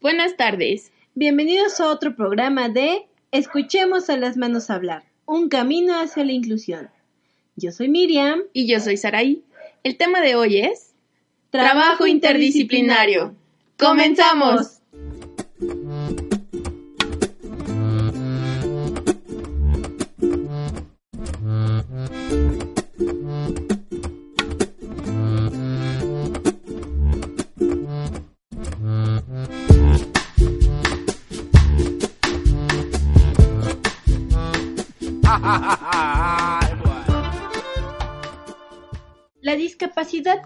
[0.00, 0.92] Buenas tardes.
[1.16, 6.88] Bienvenidos a otro programa de Escuchemos a las manos hablar, un camino hacia la inclusión.
[7.56, 8.42] Yo soy Miriam.
[8.52, 9.42] Y yo soy Saraí.
[9.82, 10.94] El tema de hoy es
[11.50, 13.34] Trabajo interdisciplinario.
[13.76, 14.77] ¡Comenzamos!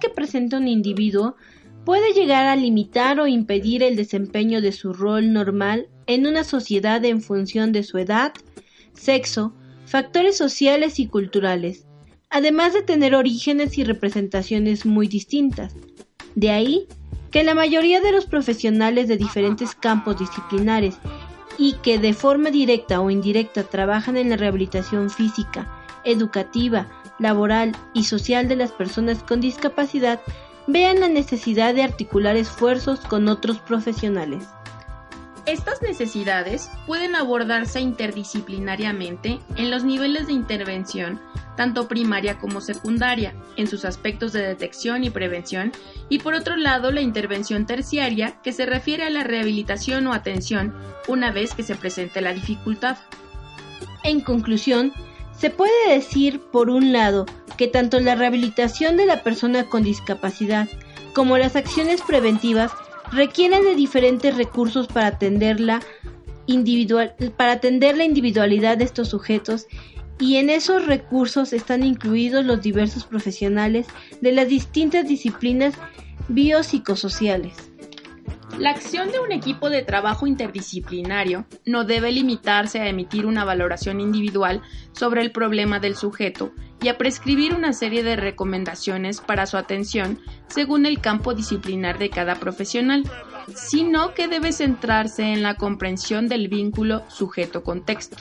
[0.00, 1.36] Que presenta un individuo
[1.84, 7.04] puede llegar a limitar o impedir el desempeño de su rol normal en una sociedad
[7.04, 8.32] en función de su edad,
[8.92, 9.52] sexo,
[9.86, 11.86] factores sociales y culturales,
[12.30, 15.74] además de tener orígenes y representaciones muy distintas.
[16.34, 16.86] De ahí
[17.30, 20.96] que la mayoría de los profesionales de diferentes campos disciplinares
[21.58, 25.70] y que de forma directa o indirecta trabajan en la rehabilitación física,
[26.04, 30.20] educativa, laboral y social de las personas con discapacidad
[30.66, 34.44] vean la necesidad de articular esfuerzos con otros profesionales.
[35.44, 41.20] Estas necesidades pueden abordarse interdisciplinariamente en los niveles de intervención,
[41.56, 45.72] tanto primaria como secundaria, en sus aspectos de detección y prevención,
[46.08, 50.74] y por otro lado la intervención terciaria, que se refiere a la rehabilitación o atención
[51.08, 52.98] una vez que se presente la dificultad.
[54.04, 54.92] En conclusión,
[55.42, 57.26] se puede decir, por un lado,
[57.56, 60.68] que tanto la rehabilitación de la persona con discapacidad
[61.14, 62.70] como las acciones preventivas
[63.10, 65.82] requieren de diferentes recursos para atender la,
[66.46, 69.66] individual, para atender la individualidad de estos sujetos
[70.20, 73.88] y en esos recursos están incluidos los diversos profesionales
[74.20, 75.74] de las distintas disciplinas
[76.28, 77.71] biopsicosociales.
[78.58, 84.00] La acción de un equipo de trabajo interdisciplinario no debe limitarse a emitir una valoración
[84.00, 84.60] individual
[84.92, 86.52] sobre el problema del sujeto
[86.82, 92.10] y a prescribir una serie de recomendaciones para su atención según el campo disciplinar de
[92.10, 93.04] cada profesional,
[93.54, 98.18] sino que debe centrarse en la comprensión del vínculo sujeto-contexto.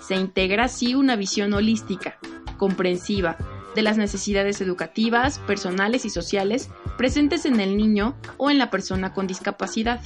[0.00, 2.18] Se integra así una visión holística,
[2.58, 3.38] comprensiva,
[3.74, 9.12] de las necesidades educativas, personales y sociales presentes en el niño o en la persona
[9.12, 10.00] con discapacidad.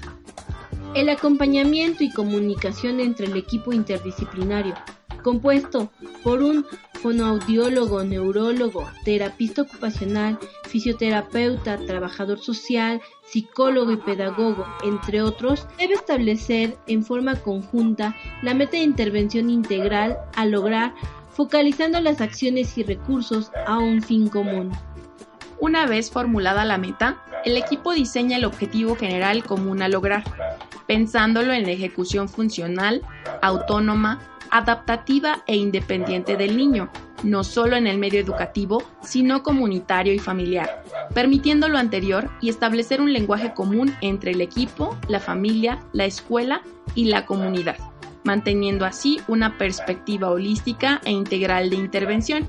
[0.95, 4.75] El acompañamiento y comunicación entre el equipo interdisciplinario,
[5.23, 5.91] compuesto
[6.23, 6.65] por un
[6.95, 17.05] fonoaudiólogo, neurólogo, terapista ocupacional, fisioterapeuta, trabajador social, psicólogo y pedagogo, entre otros, debe establecer en
[17.05, 20.95] forma conjunta la meta de intervención integral a lograr
[21.39, 24.73] focalizando las acciones y recursos a un fin común.
[25.61, 30.25] Una vez formulada la meta, el equipo diseña el objetivo general común a lograr,
[30.89, 33.03] pensándolo en la ejecución funcional,
[33.41, 34.19] autónoma,
[34.51, 36.91] adaptativa e independiente del niño,
[37.23, 40.83] no solo en el medio educativo, sino comunitario y familiar,
[41.15, 46.63] permitiendo lo anterior y establecer un lenguaje común entre el equipo, la familia, la escuela
[46.97, 47.77] y la comunidad
[48.29, 52.47] manteniendo así una perspectiva holística e integral de intervención.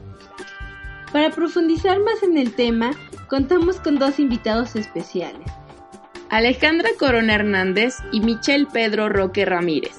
[1.14, 2.92] Para profundizar más en el tema,
[3.30, 5.50] contamos con dos invitados especiales.
[6.30, 9.96] Alejandra Corona Hernández y Michelle Pedro Roque Ramírez.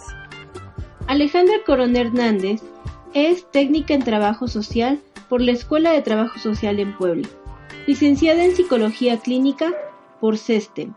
[1.07, 2.61] Alejandra Corona Hernández
[3.15, 7.27] es técnica en trabajo social por la Escuela de Trabajo Social en Puebla,
[7.87, 9.73] licenciada en Psicología Clínica
[10.21, 10.93] por CESTEM,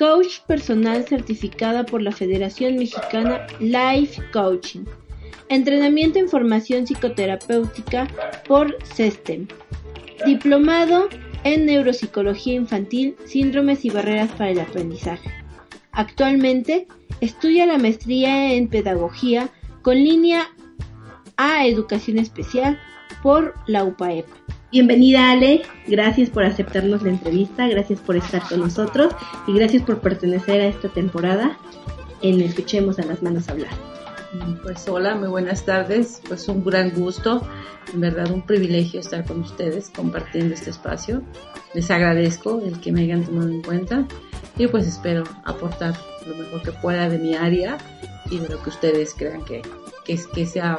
[0.00, 4.86] coach personal certificada por la Federación Mexicana Life Coaching,
[5.50, 8.08] entrenamiento en formación psicoterapéutica
[8.48, 9.46] por SESTEM,
[10.24, 11.10] diplomado
[11.44, 15.30] en neuropsicología infantil, síndromes y barreras para el aprendizaje.
[15.92, 16.88] Actualmente
[17.20, 19.50] estudia la maestría en pedagogía
[19.82, 20.48] con línea
[21.36, 22.80] a educación especial
[23.22, 24.39] por la UPAEP.
[24.72, 29.12] Bienvenida Ale, gracias por aceptarnos la entrevista, gracias por estar con nosotros
[29.48, 31.58] y gracias por pertenecer a esta temporada
[32.22, 33.72] en Escuchemos a las manos hablar.
[34.62, 37.44] Pues hola, muy buenas tardes, pues un gran gusto,
[37.92, 41.24] en verdad un privilegio estar con ustedes compartiendo este espacio.
[41.74, 44.06] Les agradezco el que me hayan tomado en cuenta
[44.56, 45.94] y pues espero aportar
[46.28, 47.76] lo mejor que pueda de mi área
[48.30, 49.62] y de lo que ustedes crean que,
[50.04, 50.78] que, que sea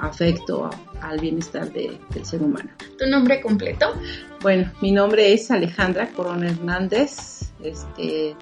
[0.00, 0.70] afecto
[1.02, 2.70] al bienestar del ser humano.
[2.98, 3.94] ¿Tu nombre completo?
[4.40, 7.50] Bueno, mi nombre es Alejandra Corona Hernández.
[7.62, 8.34] Este,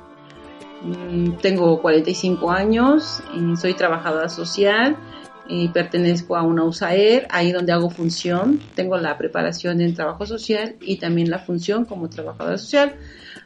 [0.83, 3.23] mm, tengo 45 años,
[3.57, 4.97] soy trabajadora social
[5.49, 8.61] y pertenezco a una USAER, ahí donde hago función.
[8.75, 12.95] Tengo la preparación en trabajo social y también la función como trabajadora social.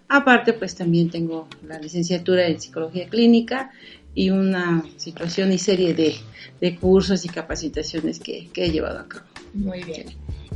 [0.09, 3.71] Aparte, pues también tengo la licenciatura en psicología clínica
[4.15, 9.25] y una situación y serie de, cursos y capacitaciones que, que, he llevado a cabo.
[9.55, 10.07] Muy bien.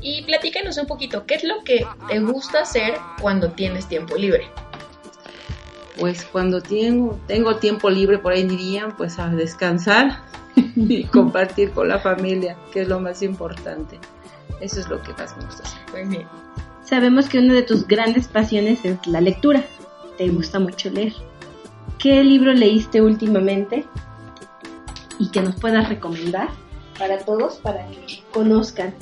[0.01, 4.45] Y platícanos un poquito, ¿qué es lo que te gusta hacer cuando tienes tiempo libre?
[5.99, 10.19] Pues cuando tengo, tengo tiempo libre, por ahí dirían, pues a descansar
[10.77, 13.99] y compartir con la familia, que es lo más importante.
[14.61, 15.81] Eso es lo que más me gusta hacer.
[15.93, 16.29] Muy bien.
[16.85, 19.65] Sabemos que una de tus grandes pasiones es la lectura.
[20.19, 21.15] Te gusta mucho leer.
[22.05, 23.87] ¿Qué libro leíste últimamente
[25.19, 26.51] y que nos puedas recomendar
[26.99, 28.93] para todos para que conozcan?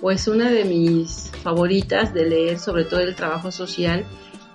[0.00, 4.06] Pues una de mis favoritas de leer, sobre todo el trabajo social,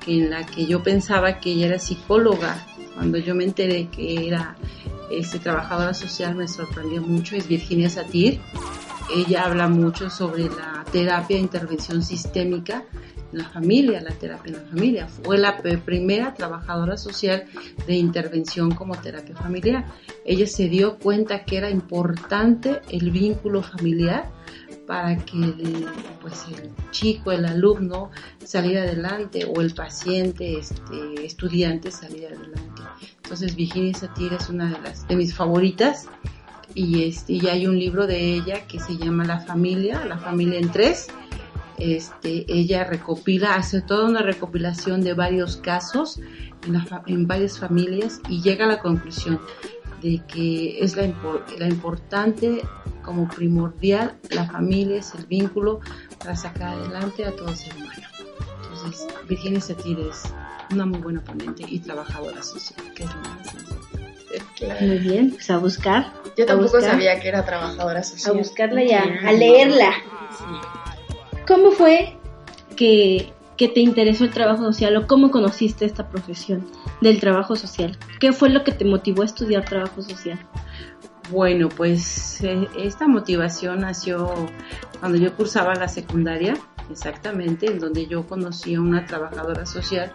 [0.04, 2.66] que en la que yo pensaba que ella era psicóloga,
[2.96, 4.56] cuando yo me enteré que era
[5.12, 8.42] este, trabajadora social me sorprendió mucho, es Virginia Satir
[9.10, 12.84] ella habla mucho sobre la terapia de intervención sistémica
[13.34, 15.08] la familia, la terapia en la familia.
[15.08, 17.46] Fue la primera trabajadora social
[17.88, 19.86] de intervención como terapia familiar.
[20.26, 24.30] Ella se dio cuenta que era importante el vínculo familiar
[24.86, 25.88] para que el,
[26.22, 28.12] pues el chico, el alumno
[28.44, 32.82] saliera adelante o el paciente, este, estudiante saliera adelante.
[33.24, 36.08] Entonces Virginia Satir es una de las de mis favoritas
[36.76, 40.60] y este y hay un libro de ella que se llama La familia, la familia
[40.60, 41.08] en tres.
[41.78, 46.20] Este, ella recopila, hace toda una recopilación de varios casos
[46.66, 49.40] en, en varias familias y llega a la conclusión
[50.02, 51.12] de que es la,
[51.58, 52.62] la importante
[53.04, 55.80] como primordial, la familia es el vínculo
[56.20, 58.08] para sacar adelante a todo ser humano.
[58.64, 60.24] Entonces, Virginia Satir es
[60.72, 64.86] una muy buena ponente y trabajadora social, que es lo más importante.
[64.86, 66.12] Muy bien, pues a buscar.
[66.38, 68.36] Yo tampoco sabía que era trabajadora social.
[68.36, 69.92] A buscarla ya, a leerla.
[71.48, 72.18] ¿Cómo fue
[72.76, 76.66] que, que te interesó el trabajo social o cómo conociste esta profesión
[77.02, 77.98] del trabajo social?
[78.20, 80.40] ¿Qué fue lo que te motivó a estudiar trabajo social?
[81.30, 84.30] Bueno, pues eh, esta motivación nació
[85.00, 86.56] cuando yo cursaba la secundaria,
[86.90, 90.14] exactamente, en donde yo conocí a una trabajadora social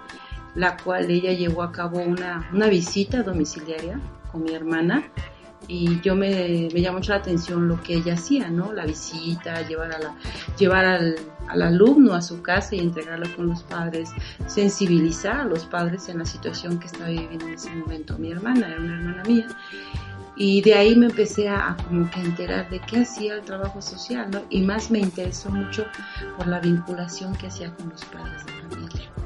[0.55, 4.01] la cual ella llevó a cabo una, una visita domiciliaria
[4.33, 5.05] con mi hermana
[5.67, 8.73] y yo me, llamó mucho la atención lo que ella hacía, ¿no?
[8.73, 10.15] La visita, llevar, a la,
[10.59, 11.17] llevar al,
[11.49, 14.11] al, alumno a su casa y entregarlo con los padres,
[14.47, 18.69] sensibilizar a los padres en la situación que estaba viviendo en ese momento mi hermana,
[18.69, 19.47] era una hermana mía.
[20.37, 23.83] Y de ahí me empecé a, a, como que enterar de qué hacía el trabajo
[23.83, 24.43] social, ¿no?
[24.51, 25.85] Y más me interesó mucho
[26.37, 29.18] por la vinculación que hacía con los padres de familia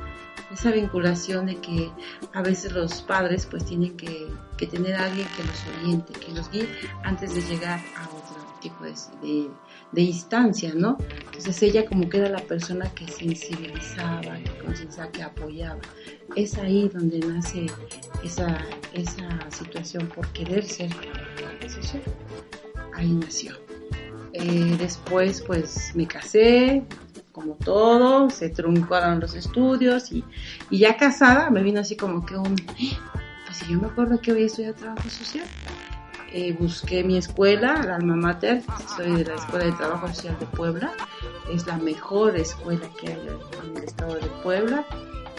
[0.52, 1.90] esa vinculación de que
[2.32, 4.28] a veces los padres pues tienen que,
[4.70, 6.68] tener a alguien que los oriente, que los guíe
[7.02, 9.50] antes de llegar a otro tipo de,
[9.90, 10.98] de, instancia, ¿no?
[11.24, 15.80] Entonces ella como que era la persona que sensibilizaba, que concienciaba, que apoyaba.
[16.36, 17.66] Es ahí donde nace
[18.22, 18.56] esa,
[18.92, 20.90] esa situación por querer ser
[22.94, 23.54] Ahí nació.
[24.32, 26.84] Eh, después pues me casé,
[27.32, 30.24] como todo, se truncaron los estudios y,
[30.70, 34.32] y, ya casada me vino así como que un, pues si yo me acuerdo que
[34.32, 35.46] voy a estudiar trabajo social.
[36.34, 38.62] Eh, busqué mi escuela, la alma mater,
[38.96, 40.90] soy de la Escuela de Trabajo Social de Puebla,
[41.52, 43.28] es la mejor escuela que hay
[43.68, 44.86] en el estado de Puebla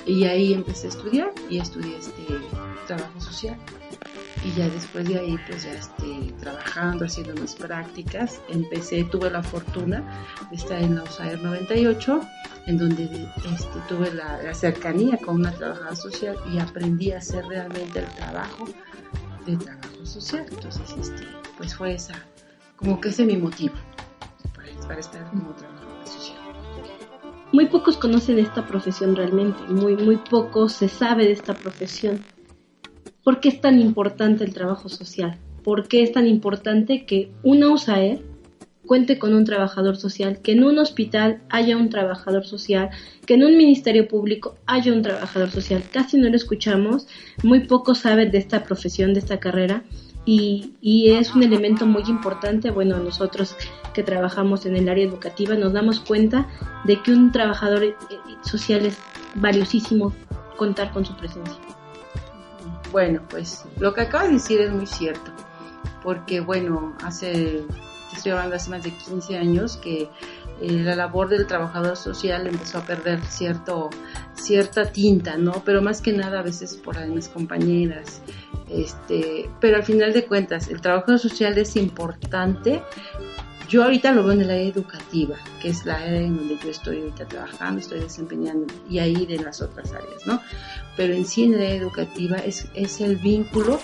[0.06, 2.38] y ahí empecé a estudiar y estudié este
[2.86, 3.58] trabajo social
[4.44, 9.44] y ya después de ahí pues ya este, trabajando, haciendo mis prácticas, empecé, tuve la
[9.44, 10.04] fortuna
[10.50, 12.22] de estar en la USAER 98,
[12.68, 18.00] en donde este, tuve la, cercanía con una trabajadora social y aprendí a hacer realmente
[18.00, 18.66] el trabajo
[19.46, 20.46] de trabajo social.
[20.50, 22.16] Entonces, este, pues fue esa,
[22.76, 23.76] como que ese es mi motivo
[24.56, 26.40] para, para estar como trabajadora social.
[27.52, 32.24] Muy pocos conocen esta profesión realmente, muy, muy poco se sabe de esta profesión.
[33.24, 35.38] ¿Por qué es tan importante el trabajo social?
[35.64, 38.20] ¿Por qué es tan importante que una USAER
[38.86, 42.90] cuente con un trabajador social, que en un hospital haya un trabajador social,
[43.26, 45.84] que en un ministerio público haya un trabajador social?
[45.92, 47.08] Casi no lo escuchamos,
[47.44, 49.84] muy pocos saben de esta profesión, de esta carrera.
[50.26, 52.72] Y, y, es un elemento muy importante.
[52.72, 53.58] Bueno, nosotros
[53.94, 56.48] que trabajamos en el área educativa nos damos cuenta
[56.86, 57.96] de que un trabajador eh,
[58.42, 58.98] social es
[59.36, 60.14] valiosísimo
[60.56, 61.73] contar con su presencia.
[62.94, 65.32] Bueno, pues lo que acaba de decir es muy cierto,
[66.04, 67.64] porque bueno, hace,
[68.16, 70.10] estoy hablando hace más de 15 años que eh,
[70.62, 73.90] la labor del trabajador social empezó a perder cierto,
[74.36, 75.64] cierta tinta, ¿no?
[75.66, 78.22] Pero más que nada a veces por mis compañeras.
[78.70, 82.84] Este, pero al final de cuentas, el trabajador social es importante
[83.74, 86.70] Yo ahorita lo veo en el área educativa, que es la área en donde yo
[86.70, 90.40] estoy ahorita trabajando, estoy desempeñando, y ahí de las otras áreas, ¿no?
[90.96, 93.80] Pero en sí en el área educativa es, es el vínculo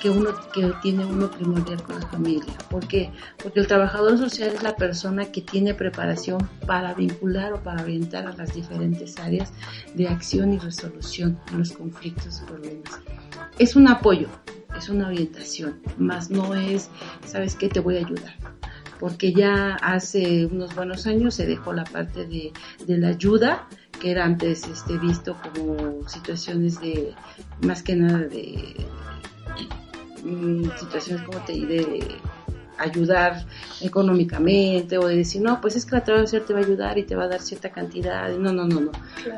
[0.00, 2.54] que uno que tiene uno primordial con la familia.
[2.70, 3.10] ¿Por qué?
[3.42, 8.26] Porque el trabajador social es la persona que tiene preparación para vincular o para orientar
[8.26, 9.52] a las diferentes áreas
[9.92, 12.98] de acción y resolución de los conflictos y problemas.
[13.58, 14.28] Es un apoyo,
[14.74, 16.88] es una orientación, más no es,
[17.26, 17.68] ¿sabes qué?
[17.68, 18.54] Te voy a ayudar
[19.04, 22.54] porque ya hace unos buenos años se dejó la parte de,
[22.86, 23.68] de la ayuda,
[24.00, 27.12] que era antes este, visto como situaciones de,
[27.60, 28.74] más que nada de
[30.24, 32.18] Mm, situaciones como te de
[32.78, 33.46] ayudar
[33.82, 37.04] económicamente o de decir, no, pues es que la traducción te va a ayudar y
[37.04, 38.34] te va a dar cierta cantidad.
[38.36, 38.92] No, no, no, no.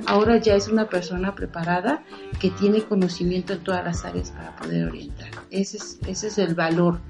[0.06, 2.02] Ahora ya es una persona preparada
[2.40, 5.28] que tiene conocimiento en todas las áreas para poder orientar.
[5.50, 7.00] Ese es, ese es el valor.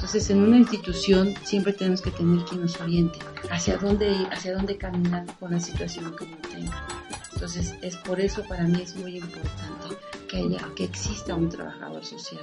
[0.00, 3.18] Entonces, en una institución siempre tenemos que tener quien nos oriente
[3.50, 6.86] hacia dónde ir, hacia dónde caminar con la situación que uno tenga.
[7.34, 9.88] Entonces, es por eso para mí es muy importante
[10.26, 12.40] que haya, que exista un trabajador social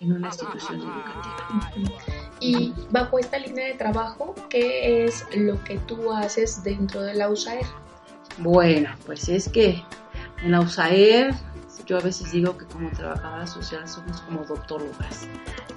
[0.00, 1.72] en una institución educativa.
[2.38, 7.28] Y bajo esta línea de trabajo, ¿qué es lo que tú haces dentro de la
[7.28, 7.66] USAER?
[8.38, 9.82] Bueno, pues es que
[10.44, 11.34] en la USAER
[11.90, 15.26] yo a veces digo que como trabajadora social somos como doctólogas.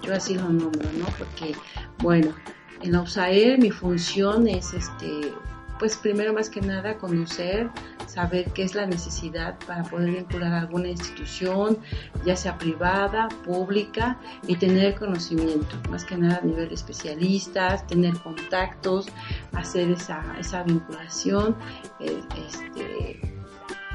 [0.03, 1.05] Yo así lo nombro, ¿no?
[1.17, 1.55] Porque,
[2.03, 2.36] bueno,
[2.84, 5.34] en la USAER mi función es este
[5.79, 7.67] pues primero más que nada conocer,
[8.05, 11.79] saber qué es la necesidad para poder vincular a alguna institución,
[12.24, 14.17] ya sea privada, pública,
[14.48, 19.08] y tener conocimiento, más que nada a nivel de especialistas, tener contactos,
[19.51, 21.58] hacer esa, esa vinculación,
[22.00, 23.32] eh, este,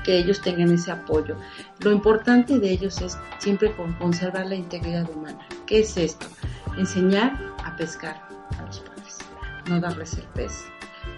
[0.09, 1.37] que ellos tengan ese apoyo.
[1.81, 5.47] Lo importante de ellos es siempre conservar la integridad humana.
[5.67, 6.27] ¿Qué es esto?
[6.79, 8.27] Enseñar a pescar
[8.59, 9.19] a los padres,
[9.69, 10.65] no darles el pez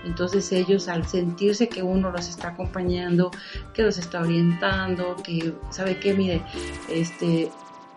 [0.04, 3.30] entonces ellos al sentirse que uno los está acompañando,
[3.74, 6.42] que los está orientando, que sabe que, mire,
[6.88, 7.50] este,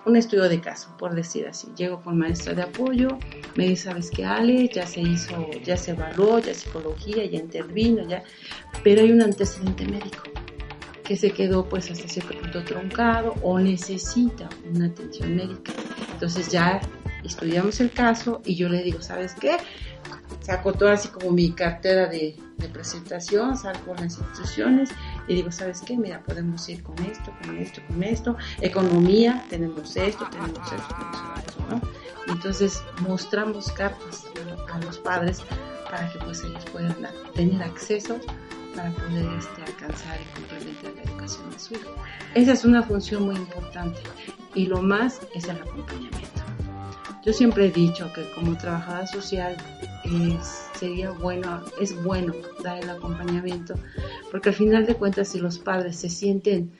[0.05, 1.69] un estudio de caso, por decir así.
[1.77, 3.17] Llego con maestra de apoyo,
[3.55, 8.03] me dice, sabes que Ale, ya se hizo, ya se evaluó, ya psicología, ya intervino,
[8.07, 8.21] ya,
[8.83, 10.32] pero hay un antecedente médico
[11.03, 15.73] que se quedó pues hasta cierto punto truncado o necesita una atención médica.
[16.13, 16.81] Entonces ya
[17.23, 19.57] estudiamos el caso y yo le digo, ¿sabes qué?
[20.43, 22.35] saco todo así como mi cartera de,
[22.71, 24.89] presentación, salgo a las instituciones
[25.27, 25.97] y digo, ¿sabes qué?
[25.97, 31.39] Mira, podemos ir con esto, con esto, con esto, economía, tenemos esto, tenemos esto, tenemos
[31.39, 32.33] esto, ¿no?
[32.33, 34.27] Entonces mostramos cartas
[34.71, 35.41] a los padres
[35.83, 36.95] para que pues ellos puedan
[37.35, 38.17] tener acceso
[38.75, 41.95] para poder este, alcanzar y complementar la educación de su hijo.
[42.35, 44.01] Esa es una función muy importante
[44.55, 46.41] y lo más es el acompañamiento.
[47.25, 49.55] Yo siempre he dicho que como trabajadora social
[50.77, 53.75] sería bueno, es bueno dar el acompañamiento,
[54.29, 56.71] porque al final de cuentas si los padres se sienten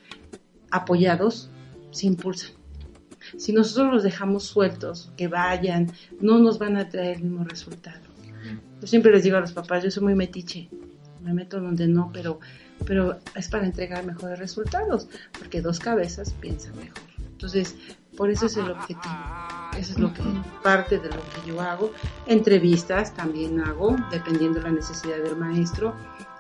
[0.70, 1.50] apoyados,
[1.92, 2.52] se impulsan.
[3.38, 8.02] Si nosotros los dejamos sueltos, que vayan, no nos van a traer el mismo resultado.
[8.82, 10.70] Yo siempre les digo a los papás, yo soy muy metiche,
[11.24, 12.40] me meto donde no, pero,
[12.86, 17.02] pero es para entregar mejores resultados, porque dos cabezas piensan mejor.
[17.32, 17.76] Entonces,
[18.16, 19.16] por eso es el objetivo.
[19.78, 20.22] Eso es lo que
[20.62, 21.92] parte de lo que yo hago.
[22.28, 25.96] Entrevistas también hago, dependiendo de la necesidad del maestro,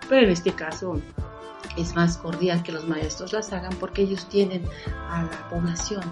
[0.07, 1.01] pero en este caso
[1.77, 4.63] es más cordial que los maestros las hagan porque ellos tienen
[5.09, 6.03] a la población.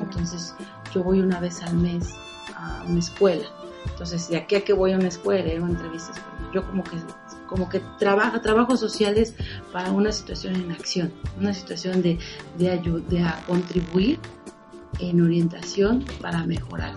[0.00, 0.54] Entonces
[0.94, 2.14] yo voy una vez al mes
[2.54, 3.46] a una escuela.
[3.86, 6.20] Entonces de aquí a que voy a una escuela, hago entrevistas.
[6.54, 6.96] Yo como que
[7.48, 9.34] como que trabaja trabajos sociales
[9.72, 12.18] para una situación en acción, una situación de,
[12.58, 12.78] de,
[13.08, 14.20] de contribuir
[15.00, 16.94] en orientación para mejorar.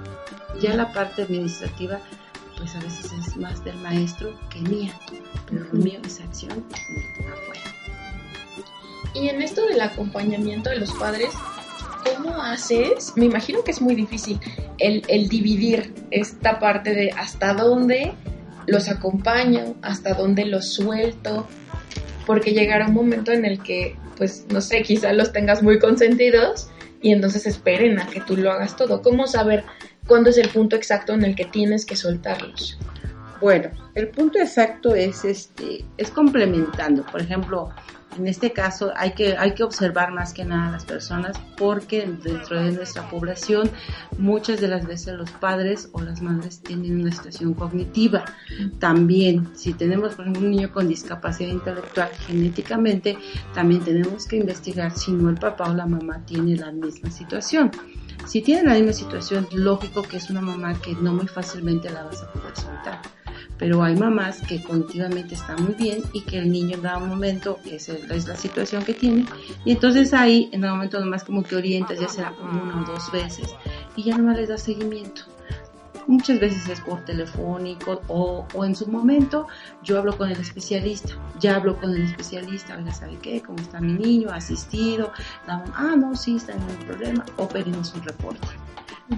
[0.61, 1.99] Ya la parte administrativa,
[2.57, 4.93] pues a veces es más del maestro que mía,
[5.49, 7.61] pero lo mío es acción afuera.
[9.13, 11.31] Y en esto del acompañamiento de los padres,
[12.15, 13.13] ¿cómo haces?
[13.15, 14.39] Me imagino que es muy difícil
[14.77, 18.13] el, el dividir esta parte de hasta dónde
[18.67, 21.47] los acompaño, hasta dónde los suelto,
[22.25, 26.69] porque llegará un momento en el que, pues, no sé, quizá los tengas muy consentidos
[27.01, 29.01] y entonces esperen a que tú lo hagas todo.
[29.01, 29.63] ¿Cómo saber
[30.07, 32.77] cuándo es el punto exacto en el que tienes que soltarlos?
[33.41, 37.03] Bueno, el punto exacto es este es complementando.
[37.07, 37.71] Por ejemplo,
[38.17, 42.05] en este caso hay que, hay que observar más que nada a las personas porque
[42.05, 43.69] dentro de nuestra población
[44.17, 48.25] muchas de las veces los padres o las madres tienen una situación cognitiva.
[48.79, 53.17] También, si tenemos por ejemplo un niño con discapacidad intelectual genéticamente,
[53.53, 57.71] también tenemos que investigar si no el papá o la mamá tiene la misma situación.
[58.25, 62.03] Si tienen la misma situación, lógico que es una mamá que no muy fácilmente la
[62.03, 63.20] vas a poder soltar
[63.61, 67.59] pero hay mamás que continuamente están muy bien y que el niño en dado momento
[67.63, 69.23] es, es la situación que tiene
[69.65, 73.11] y entonces ahí en dado momento nomás como que orientas ya como una o dos
[73.11, 73.53] veces
[73.95, 75.25] y ya nomás les da seguimiento
[76.07, 79.45] muchas veces es por telefónico o, o, en su momento
[79.83, 83.41] yo hablo con el especialista, ya hablo con el especialista, oiga, ¿sabe qué?
[83.41, 84.29] ¿Cómo está mi niño?
[84.31, 85.11] ¿Ha asistido?
[85.47, 88.47] ah, no, sí, está en un problema, o pedimos un reporte.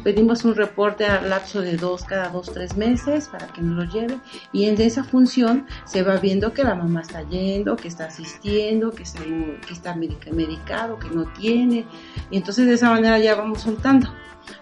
[0.01, 3.91] Pedimos un reporte al lapso de dos, cada dos, tres meses para que nos lo
[3.91, 4.17] lleve
[4.51, 8.91] y en esa función se va viendo que la mamá está yendo, que está asistiendo,
[8.91, 11.85] que está, que está medicado, que no tiene
[12.31, 14.11] y entonces de esa manera ya vamos soltando.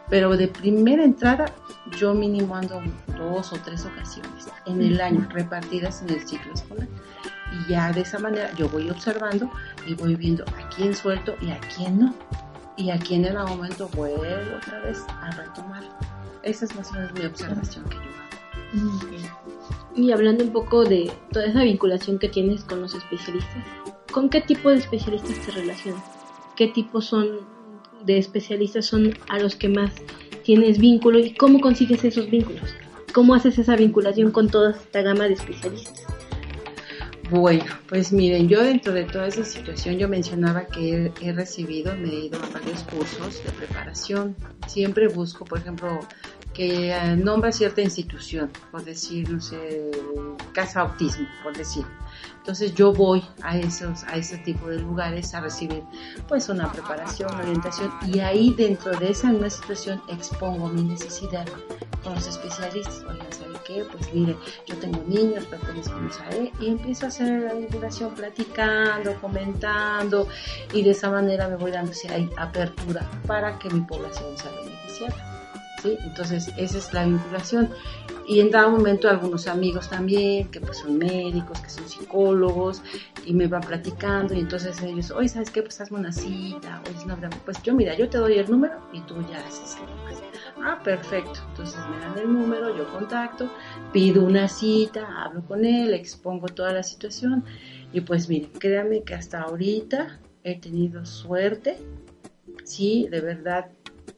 [0.09, 1.45] Pero de primera entrada
[1.97, 2.81] yo mínimo ando
[3.17, 6.88] dos o tres ocasiones en el año repartidas en el ciclo escolar.
[7.53, 9.50] Y ya de esa manera yo voy observando
[9.88, 12.13] y voy viendo a quién suelto y a quién no
[12.81, 14.23] y aquí en el momento vuelvo
[14.57, 15.83] otra vez a retomar.
[16.43, 19.31] Esa es más o menos mi observación que yo hago.
[19.95, 23.63] Y hablando un poco de toda esa vinculación que tienes con los especialistas,
[24.11, 26.03] ¿con qué tipo de especialistas te relacionas?
[26.55, 27.41] ¿Qué tipo son
[28.05, 29.91] de especialistas son a los que más
[30.43, 32.73] tienes vínculo y cómo consigues esos vínculos?
[33.13, 36.20] ¿Cómo haces esa vinculación con toda esta gama de especialistas?
[37.31, 42.09] Bueno, pues miren, yo dentro de toda esa situación yo mencionaba que he, recibido, me
[42.09, 44.35] he ido a varios cursos de preparación.
[44.67, 46.01] Siempre busco, por ejemplo,
[46.53, 49.91] que eh, nombra cierta institución, por decir, no sé,
[50.53, 51.86] Casa Autismo, por decir.
[52.38, 55.84] Entonces yo voy a esos, a ese tipo de lugares a recibir
[56.27, 61.46] pues una preparación, orientación y ahí dentro de esa misma situación expongo mi necesidad
[62.03, 63.03] con los especialistas.
[63.08, 63.86] Oigan, ¿sabe qué?
[63.91, 70.27] Pues mire, yo tengo niños, pertenezco a y empiezo a hacer la divulgación platicando, comentando
[70.74, 75.30] y de esa manera me voy dando esa apertura para que mi población sea beneficiada.
[75.85, 77.69] Entonces, esa es la vinculación.
[78.27, 82.82] Y en dado momento algunos amigos también, que pues son médicos, que son psicólogos,
[83.25, 85.62] y me van platicando, y entonces ellos, oye, ¿sabes qué?
[85.62, 89.01] Pues hazme una cita, oye, no, pues yo mira, yo te doy el número y
[89.01, 89.77] tú ya haces.
[90.63, 91.39] Ah, perfecto.
[91.49, 93.49] Entonces me dan el número, yo contacto,
[93.91, 97.43] pido una cita, hablo con él, expongo toda la situación,
[97.91, 101.77] y pues mire, créanme que hasta ahorita he tenido suerte,
[102.63, 103.67] sí, de verdad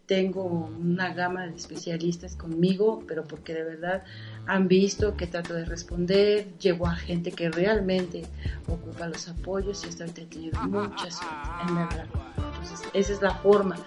[0.05, 4.03] tengo una gama de especialistas conmigo, pero porque de verdad
[4.45, 8.23] han visto que trato de responder, llevo a gente que realmente
[8.67, 12.05] ocupa los apoyos y hasta ahorita he tenido mucha suerte, en verdad.
[12.37, 13.77] Entonces, esa es la forma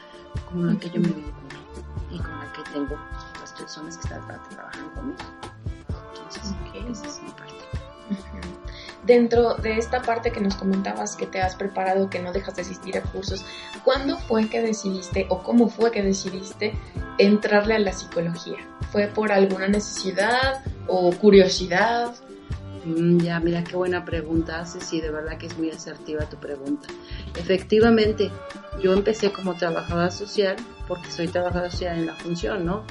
[0.51, 1.35] con la que yo me vinculo
[2.11, 2.99] y con la que tengo
[3.41, 5.19] las personas que están trabajando conmigo.
[6.15, 6.55] Entonces,
[6.91, 7.46] esa es mi parte.
[9.07, 12.63] Dentro de esta parte que nos comentabas que te has preparado, que no dejas de
[12.63, 13.45] asistir a cursos,
[13.85, 16.75] ¿cuándo fue que decidiste o cómo fue que decidiste
[17.19, 18.59] entrarle a la psicología?
[18.91, 22.15] ¿Fue por alguna necesidad o curiosidad?
[22.85, 26.37] Mm, ya, mira qué buena pregunta haces sí, de verdad que es muy asertiva tu
[26.37, 26.89] pregunta.
[27.37, 28.31] Efectivamente,
[28.81, 30.57] yo empecé como trabajadora social,
[30.89, 32.85] porque soy trabajadora social en la función, ¿no?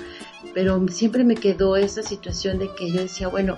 [0.54, 3.58] Pero siempre me quedó esa situación de que yo decía, bueno,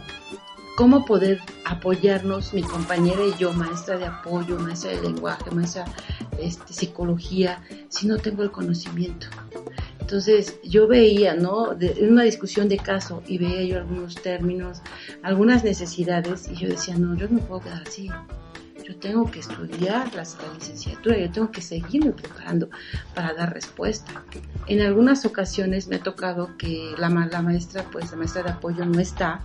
[0.77, 5.85] cómo poder apoyarnos, mi compañera y yo, maestra de apoyo, maestra de lenguaje, maestra
[6.39, 9.25] este, psicología, si no tengo el conocimiento.
[9.99, 11.71] Entonces yo veía, ¿no?
[11.81, 14.83] en una discusión de caso y veía yo algunos términos,
[15.23, 18.11] algunas necesidades y yo decía, no, yo no puedo quedar así.
[18.87, 22.69] Yo tengo que estudiar la, la licenciatura, yo tengo que seguirme preparando
[23.13, 24.23] para dar respuesta.
[24.67, 28.85] En algunas ocasiones me ha tocado que la, la maestra, pues la maestra de apoyo
[28.85, 29.41] no está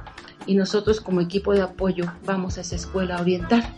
[0.47, 3.75] y nosotros como equipo de apoyo vamos a esa escuela a orientar.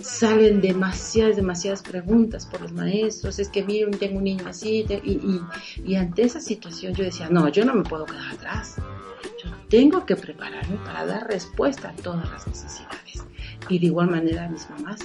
[0.00, 5.10] Salen demasiadas, demasiadas preguntas por los maestros, es que miren, tengo un niño así, y,
[5.10, 5.40] y,
[5.84, 8.76] y ante esa situación yo decía, no, yo no me puedo quedar atrás,
[9.44, 13.24] yo tengo que prepararme para dar respuesta a todas las necesidades.
[13.68, 15.00] Y de igual manera a mis mamás,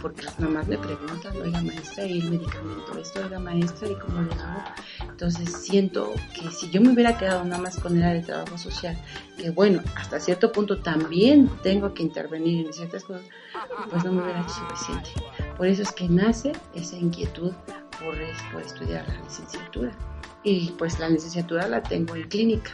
[0.00, 3.20] porque las mamás me preguntan, oiga maestra, ¿y el medicamento esto?
[3.22, 4.62] Oiga maestra, ¿y cómo le hago?
[5.02, 8.56] Entonces siento que si yo me hubiera quedado nada más con el área de trabajo
[8.56, 8.96] social,
[9.36, 13.24] que bueno, hasta cierto punto también tengo que intervenir en ciertas cosas,
[13.90, 15.10] pues no me hubiera hecho suficiente.
[15.56, 17.52] Por eso es que nace esa inquietud
[17.98, 18.16] por,
[18.52, 19.92] por estudiar la licenciatura.
[20.42, 22.70] Y pues la licenciatura la tengo en clínica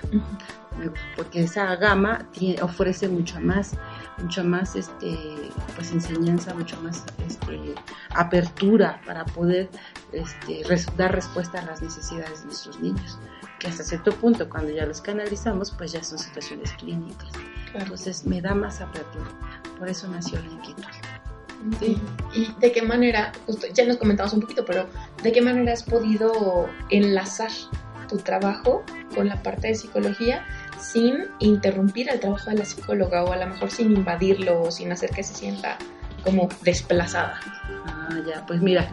[1.17, 3.73] porque esa gama tiene, ofrece mucho más,
[4.19, 7.75] mucho más este, pues enseñanza, mucho más este,
[8.15, 9.71] apertura para poder
[10.13, 10.63] este,
[10.97, 13.19] dar respuesta a las necesidades de nuestros niños,
[13.59, 17.31] que hasta cierto punto cuando ya los canalizamos pues ya son situaciones clínicas.
[17.75, 19.31] Entonces me da más apertura,
[19.79, 20.85] por eso nació la inquietud.
[22.35, 23.33] ¿Y de qué manera,
[23.73, 24.89] ya nos comentamos un poquito, pero
[25.23, 27.51] de qué manera has podido enlazar
[28.09, 28.83] tu trabajo
[29.15, 30.45] con la parte de psicología
[30.83, 34.91] sin interrumpir el trabajo de la psicóloga o a lo mejor sin invadirlo o sin
[34.93, 35.79] hacer que se sienta
[36.25, 37.41] como desplazada.
[37.87, 38.91] Ah, ya, pues mira,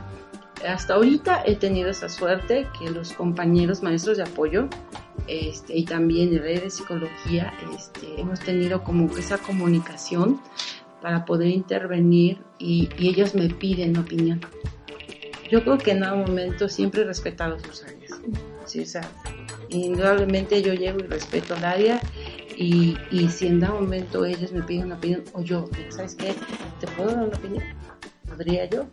[0.67, 4.67] hasta ahorita he tenido esa suerte que los compañeros maestros de apoyo
[5.28, 10.41] este, y también el red de psicología este, hemos tenido como esa comunicación
[11.02, 14.41] para poder intervenir y, ellos me piden opinión.
[15.49, 18.19] Yo creo que en algún momento siempre he respetado sus áreas.
[18.65, 18.82] ¿sí?
[18.82, 19.02] O sea,
[19.69, 22.01] indudablemente yo llego y respeto el área
[22.58, 26.36] y, y si en algún momento ellos me piden una opinión o yo, ¿sabes qué?
[26.79, 27.63] ¿Te puedo dar una opinión?
[28.27, 28.86] ¿Podría yo?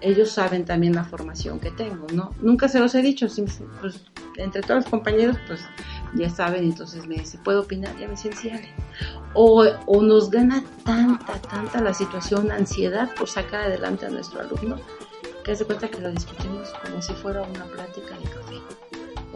[0.00, 2.30] Ellos saben también la formación que tengo, ¿no?
[2.40, 3.26] Nunca se los he dicho,
[3.80, 4.04] pues,
[4.36, 5.60] entre todos los compañeros, pues
[6.14, 7.96] ya saben, entonces me dice, ¿puedo opinar?
[7.98, 8.50] Ya me dicen, sí,
[9.34, 14.76] O, o nos gana tanta, tanta la situación, ansiedad por sacar adelante a nuestro alumno,
[15.44, 18.85] que hace cuenta que lo discutimos como si fuera una plática de café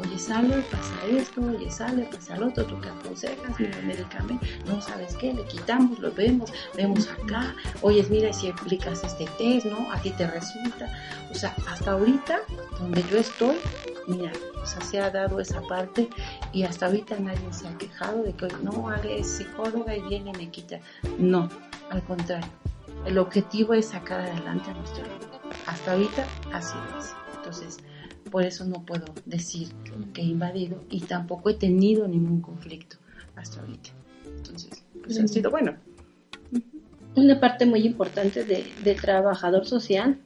[0.01, 4.81] oye, sale, pasa esto, oye, sale, pasa lo otro, tú que aconsejas, mira, medicamento, no
[4.81, 9.91] sabes qué, le quitamos, lo vemos, vemos acá, oye, mira, si aplicas este test, ¿no?
[9.93, 10.91] A ti te resulta.
[11.31, 12.41] O sea, hasta ahorita,
[12.79, 13.57] donde yo estoy,
[14.07, 14.33] mira,
[14.63, 16.09] o sea, se ha dado esa parte
[16.53, 20.31] y hasta ahorita nadie se ha quejado de que, no, Ale es psicóloga y viene
[20.35, 20.81] y me quita.
[21.19, 21.49] No,
[21.91, 22.51] al contrario.
[23.07, 25.05] El objetivo es sacar adelante a nuestro
[25.67, 27.15] Hasta ahorita así es.
[27.37, 27.79] Entonces,
[28.31, 29.69] por eso no puedo decir
[30.15, 32.97] que he invadido y tampoco he tenido ningún conflicto
[33.37, 33.91] hasta ahorita.
[34.37, 35.77] Entonces, pues ha sido bueno.
[37.17, 40.19] Una parte muy importante de, del trabajador social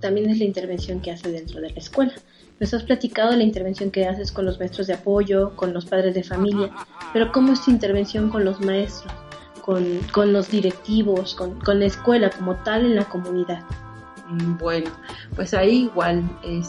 [0.00, 2.12] también es la intervención que hace dentro de la escuela.
[2.60, 5.84] Nos has platicado de la intervención que haces con los maestros de apoyo, con los
[5.84, 6.70] padres de familia,
[7.12, 9.12] pero ¿cómo es tu intervención con los maestros,
[9.62, 13.64] con, con los directivos, con, con la escuela como tal en la comunidad?
[14.28, 14.90] Mm, bueno,
[15.34, 16.22] pues ahí igual,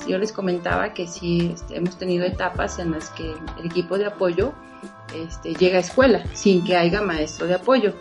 [0.07, 4.05] yo les comentaba que sí este, hemos tenido etapas en las que el equipo de
[4.05, 4.53] apoyo
[5.15, 7.93] este, llega a escuela sin que haya maestro de apoyo.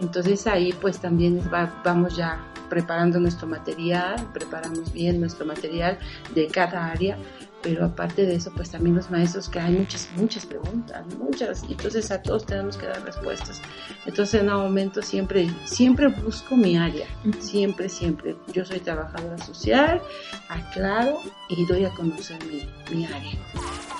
[0.00, 1.40] Entonces ahí pues también
[1.84, 2.40] vamos ya
[2.72, 5.98] preparando nuestro material, preparamos bien nuestro material
[6.34, 7.18] de cada área
[7.62, 11.72] pero aparte de eso, pues también los maestros que hay muchas, muchas preguntas, muchas, y
[11.72, 13.62] entonces a todos tenemos que dar respuestas.
[14.04, 17.06] Entonces en un momento siempre, siempre busco mi área,
[17.38, 18.36] siempre, siempre.
[18.52, 20.02] Yo soy trabajadora social,
[20.48, 23.38] aclaro y doy a conocer mi, mi área.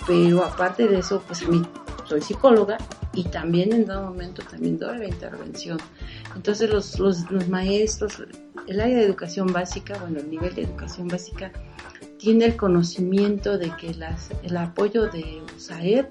[0.08, 1.62] Pero aparte de eso, pues a mí
[2.04, 2.78] soy psicóloga
[3.14, 5.79] y también en dado momento también doy la intervención.
[6.35, 8.22] Entonces los, los, los maestros,
[8.66, 11.53] el área de educación básica, bueno, el nivel de educación básica,
[12.18, 13.90] tiene el conocimiento de que
[14.44, 16.07] el apoyo de USAED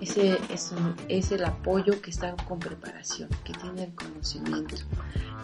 [0.00, 0.72] ese, es,
[1.08, 4.76] es el apoyo que está con preparación, que tiene el conocimiento.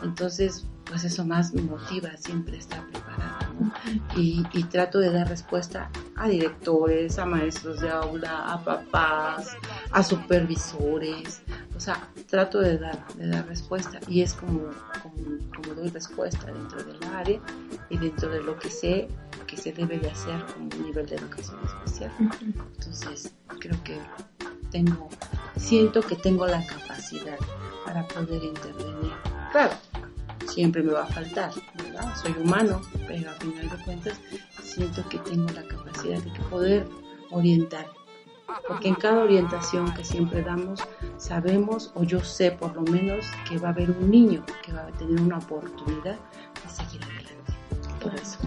[0.05, 3.73] Entonces, pues eso más me motiva siempre estar preparada, ¿no?
[4.15, 9.57] y, y, trato de dar respuesta a directores, a maestros de aula, a papás,
[9.91, 11.41] a supervisores,
[11.75, 14.69] o sea, trato de dar, de dar respuesta y es como,
[15.03, 15.15] como,
[15.57, 17.41] como doy respuesta dentro del área
[17.89, 19.09] y dentro de lo que sé
[19.47, 22.13] que se debe de hacer como un nivel de educación especial.
[22.77, 23.99] Entonces, creo que
[24.71, 25.09] tengo,
[25.57, 27.39] siento que tengo la capacidad
[27.87, 29.13] para poder intervenir.
[29.53, 29.73] Claro,
[30.47, 32.15] siempre me va a faltar, ¿verdad?
[32.17, 34.21] Soy humano, pero a final de cuentas
[34.63, 36.87] siento que tengo la capacidad de poder
[37.31, 37.87] orientar.
[38.69, 40.81] Porque en cada orientación que siempre damos,
[41.17, 44.83] sabemos, o yo sé por lo menos, que va a haber un niño que va
[44.83, 47.53] a tener una oportunidad de seguir adelante.
[48.01, 48.39] Por eso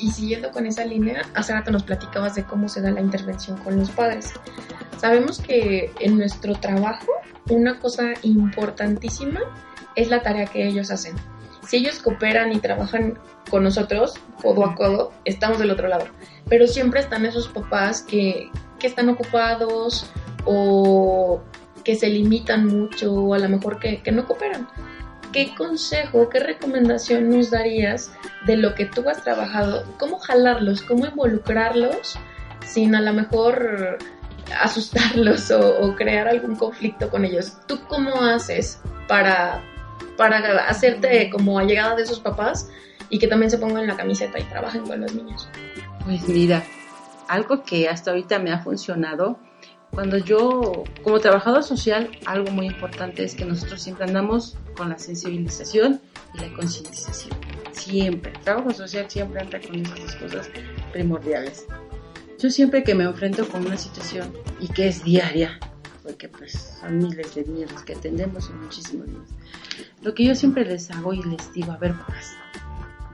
[0.00, 3.56] y siguiendo con esa línea, hace rato nos platicabas de cómo se da la intervención
[3.58, 4.32] con los padres.
[4.98, 7.06] Sabemos que en nuestro trabajo
[7.50, 9.40] una cosa importantísima
[9.96, 11.16] es la tarea que ellos hacen.
[11.66, 13.18] Si ellos cooperan y trabajan
[13.50, 16.06] con nosotros, codo a codo, estamos del otro lado.
[16.48, 20.10] Pero siempre están esos papás que, que están ocupados
[20.44, 21.40] o
[21.84, 24.68] que se limitan mucho o a lo mejor que, que no cooperan.
[25.34, 28.12] ¿qué consejo, qué recomendación nos darías
[28.46, 29.84] de lo que tú has trabajado?
[29.98, 30.80] ¿Cómo jalarlos?
[30.82, 32.16] ¿Cómo involucrarlos
[32.64, 33.98] sin a lo mejor
[34.62, 37.56] asustarlos o, crear algún conflicto con ellos?
[37.66, 39.60] ¿Tú cómo haces para,
[40.16, 42.70] para hacerte como allegada de esos papás
[43.10, 45.48] y que también se pongan la camiseta y trabajen con los niños?
[46.04, 46.62] Pues mira,
[47.28, 49.38] algo que hasta ahorita me ha funcionado
[49.94, 54.98] cuando yo, como trabajador social, algo muy importante es que nosotros siempre andamos con la
[54.98, 56.00] sensibilización
[56.34, 57.36] y la concientización.
[57.70, 58.32] Siempre.
[58.32, 60.50] El trabajo social siempre anda con esas cosas
[60.92, 61.66] primordiales.
[62.40, 65.60] Yo siempre que me enfrento con una situación y que es diaria,
[66.02, 69.28] porque pues son miles de niños que atendemos, son muchísimos niños.
[70.02, 72.34] Lo que yo siempre les hago y les digo, a ver, pues,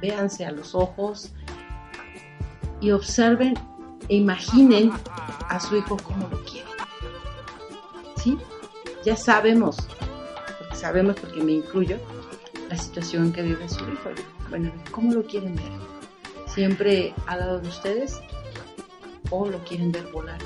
[0.00, 1.30] véanse a los ojos
[2.80, 3.54] y observen
[4.08, 4.90] e imaginen
[5.48, 6.68] a su hijo como lo quiere.
[8.16, 8.38] ¿Sí?
[9.04, 9.76] Ya sabemos,
[10.74, 11.96] sabemos porque me incluyo,
[12.68, 14.10] la situación que vive su hijo.
[14.48, 15.64] Bueno, ¿cómo lo quieren ver?
[16.46, 18.20] ¿Siempre al lado de ustedes?
[19.30, 20.40] ¿O lo quieren ver volar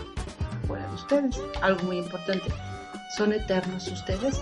[0.66, 1.40] fuera de ustedes?
[1.62, 2.52] Algo muy importante.
[3.16, 4.40] ¿Son eternos ustedes?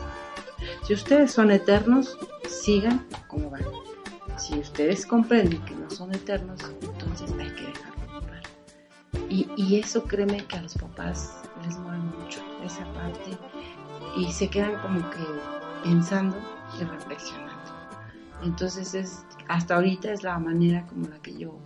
[0.85, 3.62] Si ustedes son eternos, sigan como van.
[4.37, 8.42] Si ustedes comprenden que no son eternos, entonces hay que dejarlo volar.
[9.29, 13.37] Y, y eso créeme que a los papás les mueve mucho, esa parte,
[14.16, 15.18] y se quedan como que
[15.85, 16.37] pensando
[16.81, 17.53] y reflexionando.
[18.42, 21.59] Entonces es, hasta ahorita es la manera como la que yo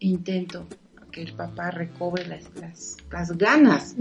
[0.00, 0.66] intento
[1.12, 3.96] que el papá recobre las, las, las ganas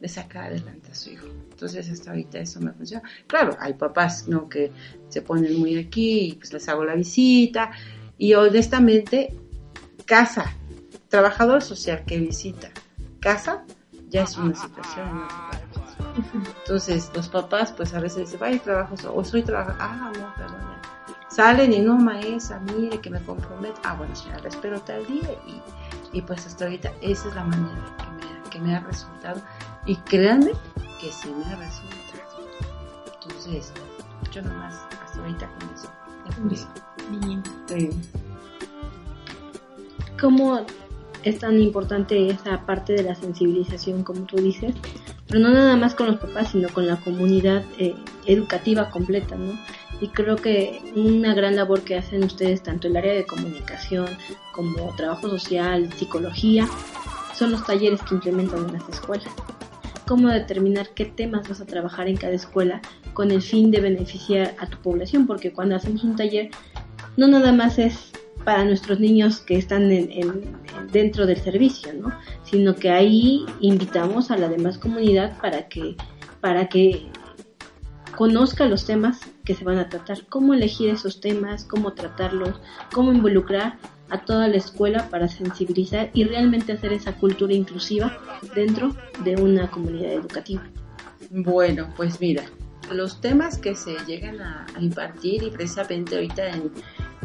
[0.00, 1.26] de sacar adelante a su hijo.
[1.50, 3.02] Entonces hasta ahorita eso me funciona.
[3.26, 4.48] Claro, hay papás ¿no?
[4.48, 4.70] que
[5.08, 7.70] se ponen muy aquí y pues les hago la visita
[8.16, 9.34] y honestamente
[10.04, 10.54] casa,
[11.08, 12.70] trabajador social que visita
[13.20, 13.64] casa
[14.08, 15.26] ya es una situación
[16.60, 20.60] entonces los papás pues a veces dicen vaya trabajo o soy trabajador ah no perdón
[21.28, 25.30] salen y no maestra mire que me comprometo ah bueno ya la espero tal día
[25.46, 29.40] y, y pues hasta ahorita esa es la manera que me, que me ha resultado
[29.88, 30.52] y créanme
[31.00, 31.98] que sí me ha resultado.
[33.22, 33.72] Entonces,
[34.30, 35.88] yo nomás hasta ahorita con eso.
[37.66, 37.90] Sí.
[40.20, 40.60] ¿Cómo
[41.22, 44.74] es tan importante esa parte de la sensibilización, como tú dices?
[45.26, 47.94] Pero no nada más con los papás, sino con la comunidad eh,
[48.26, 49.58] educativa completa, ¿no?
[50.00, 54.06] Y creo que una gran labor que hacen ustedes, tanto el área de comunicación
[54.52, 56.68] como trabajo social, psicología,
[57.34, 59.32] son los talleres que implementan en las escuelas
[60.08, 62.80] cómo determinar qué temas vas a trabajar en cada escuela
[63.12, 66.48] con el fin de beneficiar a tu población, porque cuando hacemos un taller
[67.18, 68.10] no nada más es
[68.42, 69.90] para nuestros niños que están
[70.90, 72.10] dentro del servicio, ¿no?
[72.44, 75.96] sino que ahí invitamos a la demás comunidad para que,
[76.40, 77.06] para que
[78.16, 82.58] conozca los temas que se van a tratar, cómo elegir esos temas, cómo tratarlos,
[82.94, 83.76] cómo involucrar
[84.10, 88.18] a toda la escuela para sensibilizar y realmente hacer esa cultura inclusiva
[88.54, 88.94] dentro
[89.24, 90.62] de una comunidad educativa.
[91.30, 92.44] Bueno, pues mira,
[92.92, 96.72] los temas que se llegan a, impartir y precisamente ahorita en,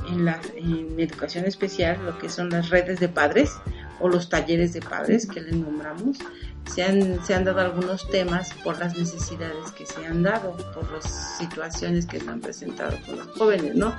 [0.10, 3.52] en la en educación especial, lo que son las redes de padres
[4.00, 6.17] o los talleres de padres que les nombramos,
[6.65, 10.91] se han, se han dado algunos temas por las necesidades que se han dado, por
[10.91, 13.93] las situaciones que se han presentado con los jóvenes, ¿no?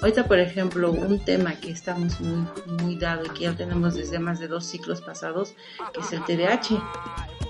[0.00, 2.46] Ahorita, por ejemplo, un tema que estamos muy,
[2.82, 5.54] muy dado y que ya tenemos desde más de dos ciclos pasados,
[5.92, 6.80] que es el TDAH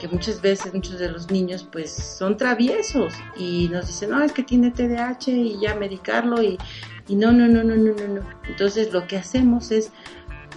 [0.01, 4.33] que muchas veces muchos de los niños pues son traviesos y nos dicen, no, es
[4.33, 6.59] que tiene TDAH y ya medicarlo y,
[7.09, 8.21] y no, no, no, no, no, no, no.
[8.49, 9.93] Entonces lo que hacemos es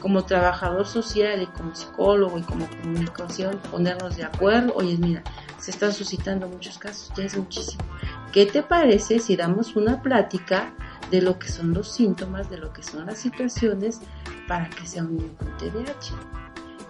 [0.01, 4.73] como trabajador social y como psicólogo y como comunicación ponernos de acuerdo.
[4.75, 5.23] Oye, mira,
[5.59, 7.83] se están suscitando muchos casos, ya es muchísimo.
[8.31, 10.73] ¿Qué te parece si damos una plática
[11.11, 14.01] de lo que son los síntomas, de lo que son las situaciones
[14.47, 16.15] para que sea un con TDAH?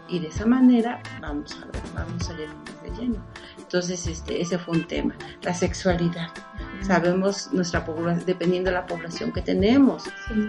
[0.10, 1.68] Y de esa manera vamos a
[1.98, 3.24] vamos a ir más de lleno.
[3.68, 5.14] Entonces, este, ese fue un tema.
[5.42, 6.30] La sexualidad.
[6.82, 10.06] Sabemos nuestra población, dependiendo de la población que tenemos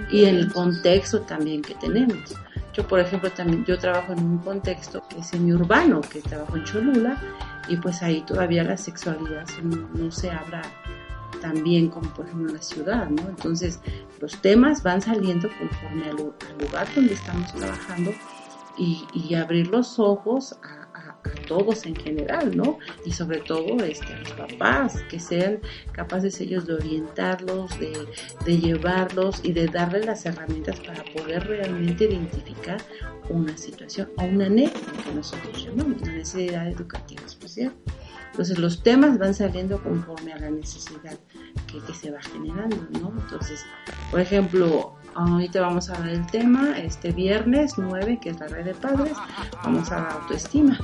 [0.08, 2.36] y el contexto también que tenemos.
[2.74, 6.62] Yo, por ejemplo, también yo trabajo en un contexto que es semiurbano, que trabajo en
[6.62, 7.20] Cholula,
[7.68, 10.62] y pues ahí todavía la sexualidad no, se habla
[11.40, 13.28] tan bien como por ejemplo en la ciudad, ¿no?
[13.28, 13.80] Entonces
[14.20, 18.12] los temas van saliendo conforme al, lugar donde estamos trabajando
[18.76, 20.77] y, y abrir los ojos a
[21.46, 22.78] todos en general, ¿no?
[23.04, 25.60] Y sobre todo este, a los papás, que sean
[25.92, 27.92] capaces ellos de orientarlos, de,
[28.44, 32.78] de llevarlos y de darles las herramientas para poder realmente identificar
[33.28, 34.70] una situación o una NE,
[35.04, 37.72] que nosotros llamamos, una necesidad educativa especial.
[38.30, 41.18] Entonces los temas van saliendo conforme a la necesidad
[41.66, 43.12] que, que, se va generando, ¿no?
[43.20, 43.64] Entonces,
[44.10, 48.66] por ejemplo, Ahorita vamos a ver el tema, este viernes 9, que es la red
[48.66, 49.14] de padres,
[49.64, 50.78] vamos a la autoestima.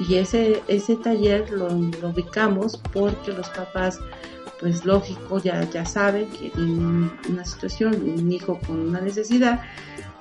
[0.00, 4.00] Y ese, ese taller lo, ubicamos porque los papás,
[4.58, 9.62] pues lógico, ya, ya saben que en una situación, un hijo con una necesidad,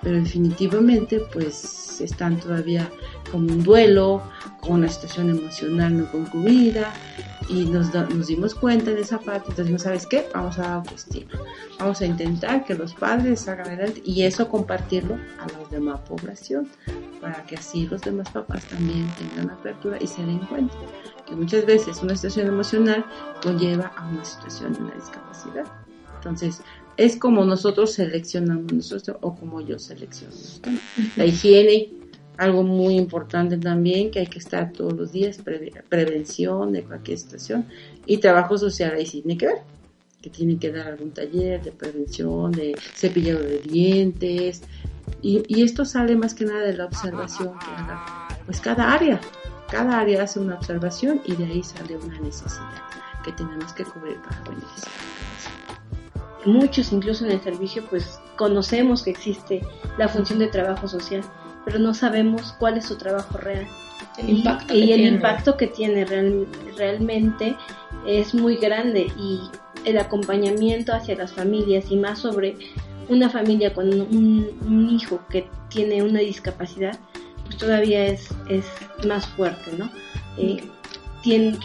[0.03, 2.91] pero definitivamente pues están todavía
[3.31, 4.21] con un duelo,
[4.61, 6.93] con una situación emocional no concluida
[7.49, 10.27] y nos, nos dimos cuenta de esa parte, entonces dijimos, ¿sabes qué?
[10.33, 11.31] Vamos a dar autoestima,
[11.79, 16.67] vamos a intentar que los padres hagan adelante y eso compartirlo a la demás población
[17.21, 20.75] para que así los demás papás también tengan apertura y se den cuenta
[21.25, 23.05] que muchas veces una situación emocional
[23.43, 25.65] conlleva a una situación de una discapacidad.
[26.15, 26.61] Entonces,
[26.95, 30.33] es como nosotros seleccionamos nosotros o como yo selecciono.
[31.15, 31.91] La higiene
[32.37, 35.39] Algo muy importante también, que hay que estar todos los días,
[35.89, 37.65] prevención de cualquier situación.
[38.05, 39.57] Y trabajo social ahí sí tiene que ver,
[40.21, 44.61] que tiene que dar algún taller de prevención, de cepillado de dientes.
[45.21, 49.19] Y, y esto sale más que nada de la observación que haga, pues cada área,
[49.71, 52.83] cada área hace una observación y de ahí sale una necesidad
[53.23, 54.91] que tenemos que cubrir para beneficiar.
[56.45, 59.61] Muchos, incluso en el servicio, pues conocemos que existe
[59.97, 61.21] la función de trabajo social,
[61.67, 63.67] pero no sabemos cuál es su trabajo real.
[64.17, 66.05] El impacto y, el impacto que tiene
[66.77, 67.57] realmente
[68.07, 69.41] es muy grande y
[69.83, 72.55] el acompañamiento hacia las familias y más sobre
[73.09, 76.97] una familia con un, hijo que tiene una discapacidad,
[77.43, 78.65] pues todavía es, es
[79.05, 79.91] más fuerte, ¿no?
[80.37, 80.63] Eh,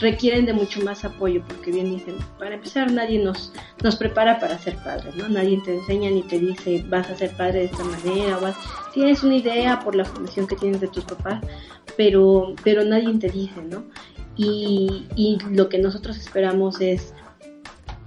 [0.01, 4.59] requieren de mucho más apoyo, porque bien dicen, para empezar nadie nos, nos prepara para
[4.59, 5.29] ser padres, ¿no?
[5.29, 9.23] Nadie te enseña ni te dice vas a ser padre de esta manera, o tienes
[9.23, 11.45] una idea por la formación que tienes de tus papás,
[11.97, 13.85] pero, pero nadie te dice, ¿no?
[14.37, 17.15] Y, y lo que nosotros esperamos es,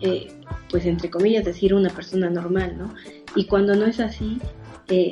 [0.01, 0.27] eh,
[0.69, 2.93] pues entre comillas, decir una persona normal, ¿no?
[3.35, 4.39] Y cuando no es así,
[4.89, 5.11] eh,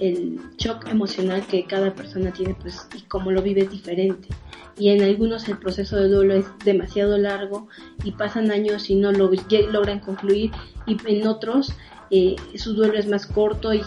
[0.00, 4.28] el, shock emocional que cada persona tiene, pues, y cómo lo vive es diferente
[4.78, 7.68] y en algunos el proceso de duelo es demasiado largo
[8.04, 9.30] y pasan años y no lo
[9.72, 10.52] logran concluir
[10.86, 11.72] y en otros
[12.10, 13.82] eh, su duelo es más corto y,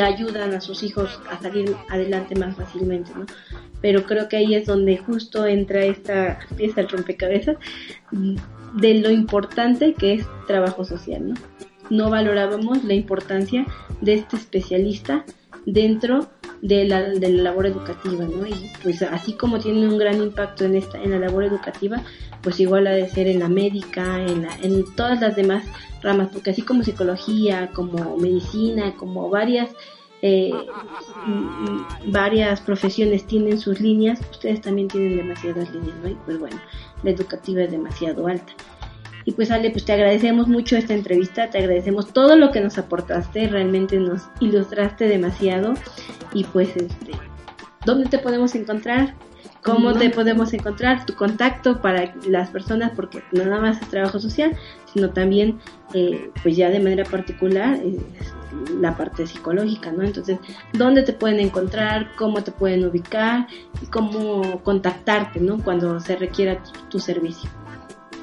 [0.00, 3.26] ayudan a sus hijos a salir adelante más fácilmente, ¿no?
[3.80, 7.56] Pero creo que ahí es donde justo entra esta pieza del rompecabezas
[8.74, 11.34] de lo importante que es trabajo social, ¿no?
[11.90, 13.66] No valorábamos la importancia
[14.00, 15.24] de este especialista
[15.66, 16.28] dentro
[16.62, 18.46] de la, de la labor educativa, ¿no?
[18.46, 22.02] Y pues así como tiene un gran impacto en esta, en la labor educativa,
[22.42, 25.64] pues igual ha de ser en la médica, en, la, en todas las demás
[26.02, 29.70] ramas, porque así como psicología, como medicina, como varias
[30.20, 30.50] eh,
[32.06, 36.08] varias profesiones tienen sus líneas, ustedes también tienen demasiadas líneas, ¿no?
[36.08, 36.60] Y pues bueno,
[37.04, 38.52] la educativa es demasiado alta.
[39.28, 42.78] Y pues Ale, pues te agradecemos mucho esta entrevista, te agradecemos todo lo que nos
[42.78, 45.74] aportaste, realmente nos ilustraste demasiado.
[46.32, 47.12] Y pues este,
[47.84, 49.14] ¿dónde te podemos encontrar?
[49.62, 51.04] ¿Cómo te podemos encontrar?
[51.04, 54.56] Tu contacto para las personas, porque no nada más es trabajo social,
[54.94, 55.58] sino también,
[55.92, 57.78] eh, pues ya de manera particular,
[58.80, 60.04] la parte psicológica, ¿no?
[60.04, 60.38] Entonces,
[60.72, 62.12] ¿dónde te pueden encontrar?
[62.16, 63.46] ¿Cómo te pueden ubicar?
[63.82, 65.62] Y cómo contactarte, ¿no?
[65.62, 67.50] Cuando se requiera tu servicio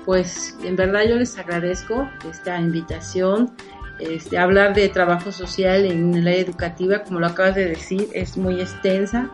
[0.05, 3.51] pues en verdad yo les agradezco esta invitación.
[3.99, 8.37] Este, hablar de trabajo social en el área educativa, como lo acabas de decir, es
[8.37, 9.29] muy extensa,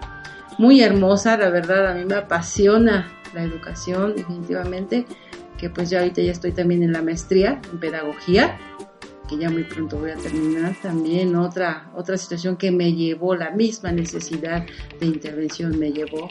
[0.59, 5.05] muy hermosa, la verdad, a mí me apasiona la educación, definitivamente,
[5.57, 8.59] que pues ya ahorita ya estoy también en la maestría en pedagogía,
[9.27, 13.49] que ya muy pronto voy a terminar, también otra, otra situación que me llevó, la
[13.49, 14.65] misma necesidad
[14.99, 16.27] de intervención me llevó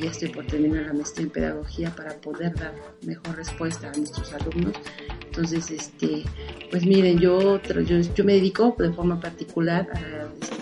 [0.00, 4.32] ya estoy por terminar la maestría en pedagogía para poder dar mejor respuesta a nuestros
[4.32, 4.74] alumnos.
[5.26, 6.24] Entonces, este,
[6.70, 10.56] pues miren, yo, yo, yo me dedico de forma particular a este,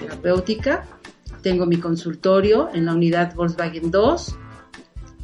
[0.00, 0.86] terapéutica.
[1.42, 4.36] Tengo mi consultorio en la unidad Volkswagen 2.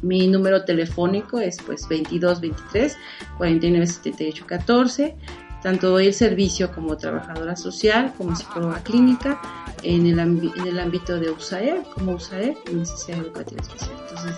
[0.03, 2.97] Mi número telefónico es pues 22 23
[3.37, 5.15] 49 78 14
[5.63, 9.41] tanto doy el servicio como trabajadora social, como psicóloga clínica,
[9.81, 13.91] en el, en el ámbito de USAE, como USAE, necesidad educativa especial.
[14.01, 14.35] Entonces,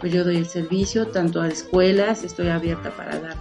[0.00, 3.36] pues yo doy el servicio tanto a escuelas, estoy abierta para dar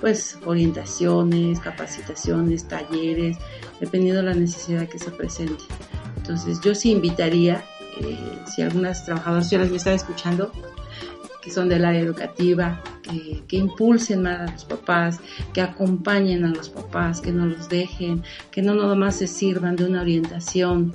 [0.00, 3.36] pues orientaciones, capacitaciones, talleres,
[3.80, 5.62] dependiendo de la necesidad que se presente.
[6.16, 7.64] Entonces, yo sí invitaría,
[8.00, 10.50] eh, si algunas trabajadoras sociales me están escuchando,
[11.42, 15.20] que son del área educativa, que, impulsen más a los papás,
[15.52, 19.76] que acompañen a los papás, que no los dejen, que no nada más se sirvan
[19.76, 20.94] de una orientación,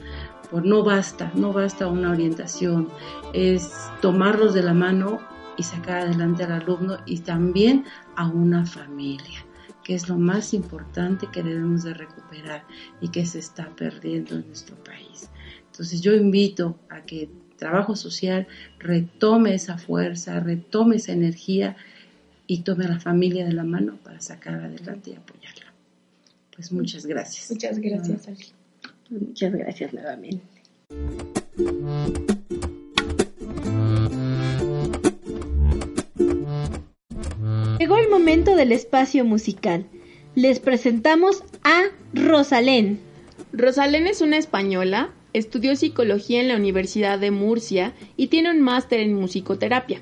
[0.50, 2.90] por no basta, no basta una orientación,
[3.34, 5.20] es tomarlos de la mano
[5.58, 9.46] y sacar adelante al alumno y también a una familia
[9.86, 12.66] que es lo más importante que debemos de recuperar
[13.02, 15.30] y que se está perdiendo en nuestro país.
[15.68, 18.48] Entonces yo invito a que trabajo social
[18.80, 21.76] retome esa fuerza, retome esa energía
[22.48, 25.74] y tome a la familia de la mano para sacar adelante y apoyarla.
[26.56, 27.52] Pues muchas gracias.
[27.52, 28.46] Muchas gracias, Ali.
[29.10, 30.44] Muchas gracias nuevamente.
[37.80, 39.86] Llegó el momento del espacio musical.
[40.34, 41.84] Les presentamos a
[42.14, 43.00] Rosalén.
[43.52, 49.02] Rosalén es una española Estudió psicología en la Universidad de Murcia y tiene un máster
[49.02, 50.00] en musicoterapia.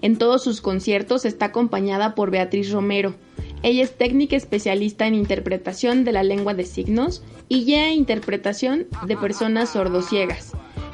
[0.00, 3.14] En todos sus conciertos está acompañada por Beatriz Romero.
[3.62, 9.18] Ella es técnica especialista en interpretación de la lengua de signos y ya interpretación de
[9.18, 10.52] personas sordociegas.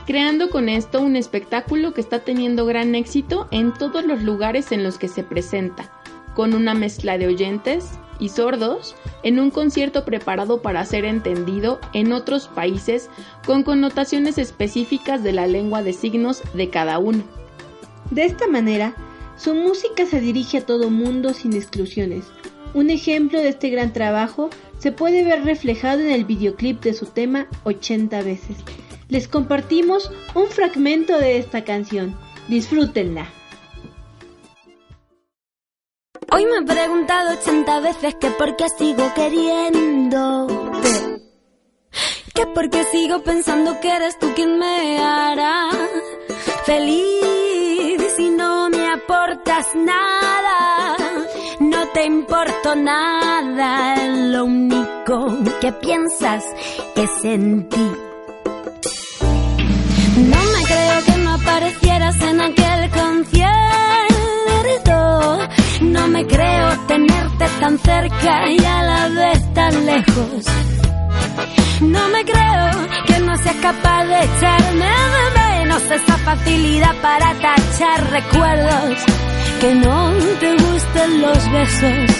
[0.09, 4.83] creando con esto un espectáculo que está teniendo gran éxito en todos los lugares en
[4.83, 5.98] los que se presenta,
[6.39, 12.12] con una mezcla de oyentes y sordos en un concierto preparado para ser entendido en
[12.12, 13.11] otros países
[13.45, 17.24] con connotaciones específicas de la lengua de signos de cada uno.
[18.12, 18.95] De esta manera,
[19.36, 22.26] su música se dirige a todo mundo sin exclusiones.
[22.72, 27.07] Un ejemplo de este gran trabajo se puede ver reflejado en el videoclip de su
[27.07, 28.59] tema 80 veces.
[29.09, 32.16] Les compartimos un fragmento de esta canción.
[32.47, 33.26] Disfrútenla.
[36.31, 40.55] Hoy me he preguntado 80 veces que por qué sigo queriéndote.
[42.35, 45.70] Que por qué sigo pensando que eres tú quien me hará
[46.66, 50.97] feliz si no me aportas nada.
[51.61, 56.45] No te importo nada, lo único que piensas
[56.95, 57.91] es en ti.
[60.16, 63.58] No me creo que no aparecieras en aquel concierto.
[66.09, 70.45] No me creo tenerte tan cerca y a la vez tan lejos.
[71.83, 72.71] No me creo
[73.07, 79.05] que no seas capaz de echarme de menos esa facilidad para tachar recuerdos.
[79.61, 82.17] Que no te gusten los besos.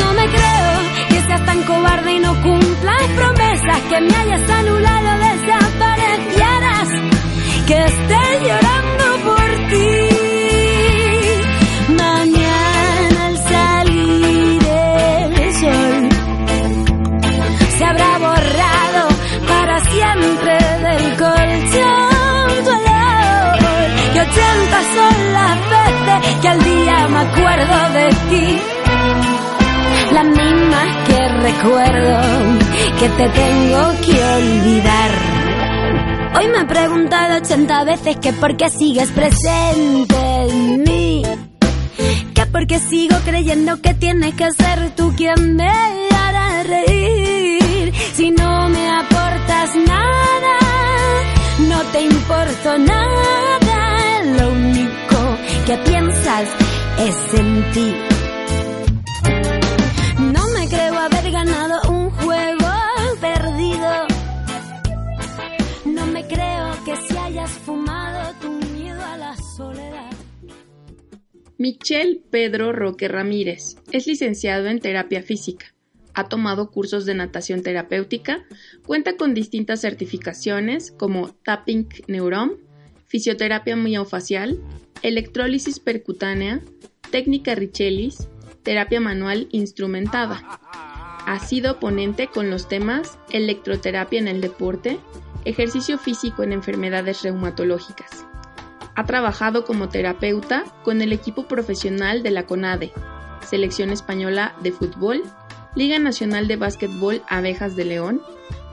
[0.00, 0.72] No me creo
[1.10, 3.80] que seas tan cobarde y no cumplas promesas.
[3.88, 6.88] Que me hayas anulado, desaparecieras.
[7.68, 8.99] Que esté llorando
[27.32, 28.58] acuerdo de ti.
[30.12, 32.20] Las mismas que recuerdo
[32.98, 35.10] que te tengo que olvidar.
[36.36, 40.16] Hoy me he preguntado 80 veces que por qué sigues presente
[40.48, 41.22] en mí.
[42.34, 47.92] Que por qué sigo creyendo que tienes que ser tú quien me hará reír.
[48.14, 50.56] Si no me aportas nada,
[51.68, 56.69] no te importo nada lo único que piensas
[57.06, 57.92] es en ti.
[60.20, 62.68] No me creo haber ganado un juego
[63.20, 64.06] perdido.
[65.86, 70.10] No me creo que si hayas fumado tu miedo a la soledad.
[71.56, 75.74] Michelle Pedro Roque Ramírez es licenciado en terapia física.
[76.12, 78.44] Ha tomado cursos de natación terapéutica,
[78.86, 82.58] cuenta con distintas certificaciones como Tapping Neuron,
[83.06, 84.60] fisioterapia miofacial,
[85.02, 86.60] electrólisis percutánea,
[87.10, 88.28] técnica Richelis,
[88.62, 90.60] terapia manual instrumentada.
[91.26, 94.98] Ha sido ponente con los temas electroterapia en el deporte,
[95.44, 98.24] ejercicio físico en enfermedades reumatológicas.
[98.94, 102.92] Ha trabajado como terapeuta con el equipo profesional de la CONADE,
[103.48, 105.22] Selección Española de Fútbol,
[105.74, 108.20] Liga Nacional de Básquetbol Abejas de León,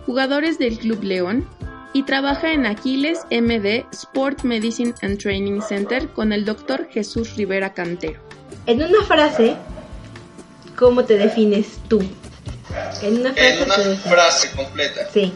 [0.05, 1.47] jugadores del Club León,
[1.93, 7.73] y trabaja en Aquiles MD Sport Medicine and Training Center con el doctor Jesús Rivera
[7.73, 8.26] Cantero.
[8.67, 9.55] En una frase,
[10.77, 12.01] ¿cómo te defines tú?
[13.01, 15.07] En una frase, completa.
[15.13, 15.33] Sí.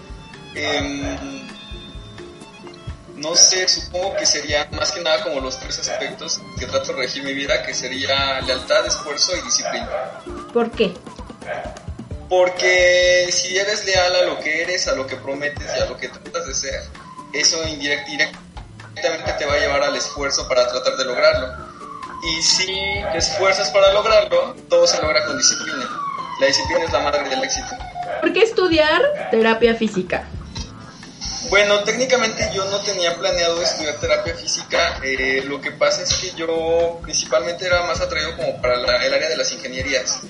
[0.54, 1.48] Em,
[3.16, 7.04] no sé, supongo que sería más que nada como los tres aspectos que trato de
[7.04, 9.90] regir mi vida, que sería lealtad, esfuerzo y disciplina.
[10.52, 10.94] ¿Por qué?
[12.28, 15.96] Porque si eres leal a lo que eres, a lo que prometes y a lo
[15.96, 16.82] que tratas de ser,
[17.32, 21.71] eso indirectamente te va a llevar al esfuerzo para tratar de lograrlo.
[22.24, 22.66] Y si
[23.12, 25.90] te esfuerzas para lograrlo, todo se logra con disciplina.
[26.40, 27.68] La disciplina es la madre del éxito.
[28.20, 29.02] ¿Por qué estudiar
[29.32, 30.28] terapia física?
[31.50, 35.00] Bueno, técnicamente yo no tenía planeado estudiar terapia física.
[35.04, 39.30] Eh, lo que pasa es que yo principalmente era más atraído como para el área
[39.30, 40.22] de las ingenierías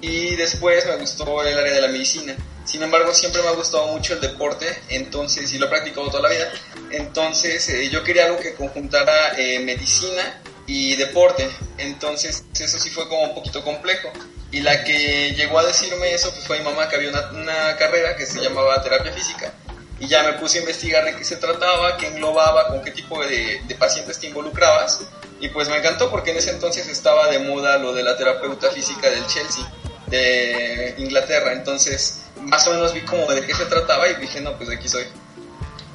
[0.00, 2.34] y después me gustó el área de la medicina.
[2.64, 6.22] Sin embargo, siempre me ha gustado mucho el deporte, entonces, y lo he practicado toda
[6.22, 6.52] la vida.
[6.90, 10.40] Entonces, eh, yo quería algo que conjuntara eh, medicina
[10.70, 11.50] y deporte.
[11.78, 14.08] Entonces, eso sí fue como un poquito complejo.
[14.52, 18.16] Y la que llegó a decirme eso pues, fue mi mamá, que había una, carrera
[18.16, 19.52] que se llamaba terapia física.
[19.98, 23.20] Y ya me puse a investigar de qué se trataba, qué englobaba, con qué tipo
[23.20, 25.00] de, de pacientes te involucrabas.
[25.40, 28.70] Y pues me encantó porque en ese entonces estaba de moda lo de la terapeuta
[28.70, 29.68] física del Chelsea
[30.06, 31.52] de Inglaterra.
[31.52, 34.88] Entonces, más o menos vi como de qué se trataba y dije, no, pues aquí
[34.88, 35.04] soy.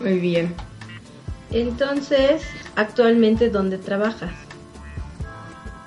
[0.01, 0.53] Muy bien.
[1.51, 2.41] Entonces,
[2.75, 4.44] actualmente, ¿dónde trabajas?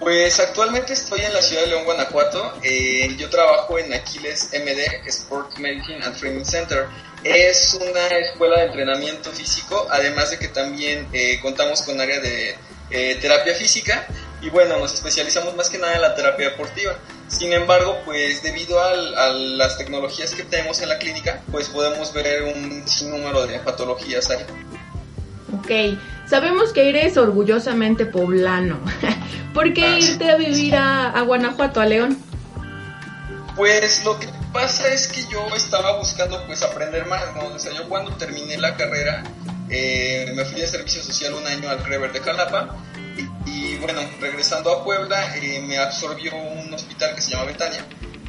[0.00, 2.54] Pues actualmente estoy en la ciudad de León, Guanajuato.
[2.62, 6.86] Eh, yo trabajo en Aquiles MD, Sport Medicine and Training Center.
[7.24, 12.56] Es una escuela de entrenamiento físico, además de que también eh, contamos con área de
[12.90, 14.06] eh, terapia física
[14.40, 16.96] y bueno, nos especializamos más que nada en la terapia deportiva.
[17.26, 22.44] Sin embargo, pues debido a, las tecnologías que tenemos en la clínica, pues podemos ver
[22.44, 24.44] un sinnúmero de patologías ahí.
[25.52, 28.78] Ok, sabemos que eres orgullosamente poblano.
[29.54, 32.18] ¿Por qué irte a vivir a, Guanajuato, a León?
[33.56, 37.48] Pues lo que pasa es que yo estaba buscando pues aprender más, ¿no?
[37.54, 39.24] O sea, yo cuando terminé la carrera
[39.68, 42.76] eh, me fui de servicio social un año al Crever de Jalapa
[43.44, 47.84] y, bueno, regresando a Puebla eh, me absorbió un hospital que se llama Betania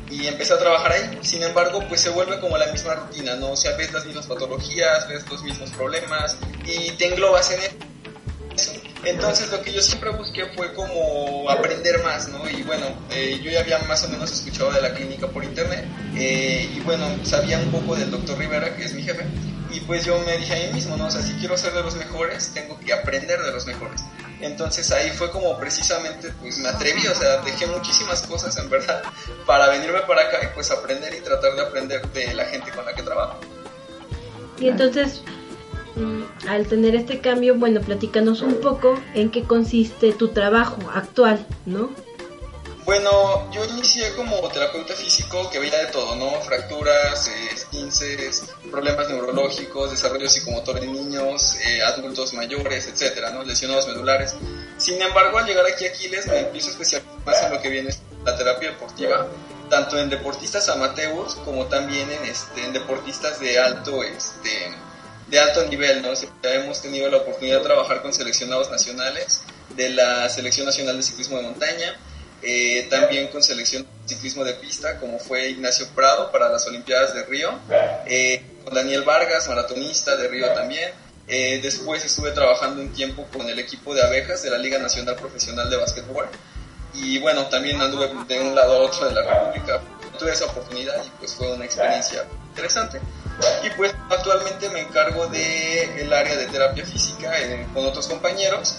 [0.09, 1.19] y empecé a trabajar ahí.
[1.21, 3.51] Sin embargo, pues se vuelve como la misma rutina, ¿no?
[3.51, 7.88] O sea, ves las mismas patologías, ves los mismos problemas y te englobas en
[8.61, 8.73] eso.
[9.03, 12.49] Entonces lo que yo siempre busqué fue como aprender más, ¿no?
[12.49, 15.85] Y bueno, eh, yo ya había más o menos escuchado de la clínica por internet
[16.15, 19.25] eh, y bueno, sabía un poco del doctor Rivera, que es mi jefe,
[19.71, 21.05] y pues yo me dije a mí mismo, ¿no?
[21.05, 24.03] O sea, si quiero ser de los mejores, tengo que aprender de los mejores.
[24.41, 29.03] Entonces ahí fue como precisamente, pues me atreví, o sea, dejé muchísimas cosas en verdad
[29.45, 32.85] para venirme para acá y pues aprender y tratar de aprender de la gente con
[32.85, 33.39] la que trabajo.
[34.57, 35.21] Y entonces,
[36.47, 41.89] al tener este cambio, bueno, platícanos un poco en qué consiste tu trabajo actual, ¿no?
[42.89, 46.31] Bueno, yo inicié como terapeuta físico que veía de todo, ¿no?
[46.41, 53.43] Fracturas, eh, esquinces, problemas neurológicos, desarrollo psicomotor en niños, eh, adultos mayores, etcétera, ¿no?
[53.43, 54.33] Lesionados medulares.
[54.77, 57.95] Sin embargo, al llegar aquí a Aquiles me empiezo a especializar en lo que viene
[58.25, 59.27] la terapia deportiva,
[59.69, 64.73] tanto en deportistas amateurs como también en, este, en deportistas de alto, este,
[65.29, 66.09] de alto nivel, ¿no?
[66.43, 69.41] hemos tenido la oportunidad de trabajar con seleccionados nacionales
[69.75, 71.97] de la Selección Nacional de Ciclismo de Montaña,
[72.41, 77.13] eh, también con selección de ciclismo de pista, como fue Ignacio Prado para las Olimpiadas
[77.13, 77.59] de Río,
[78.07, 80.91] eh, con Daniel Vargas, maratonista de Río también.
[81.27, 85.15] Eh, después estuve trabajando un tiempo con el equipo de abejas de la Liga Nacional
[85.15, 86.25] Profesional de Básquetbol.
[86.95, 89.79] Y bueno, también anduve de un lado a otro de la República.
[90.17, 92.99] Tuve esa oportunidad y pues fue una experiencia interesante.
[93.63, 97.31] Y pues actualmente me encargo del el área de terapia física
[97.73, 98.77] con otros compañeros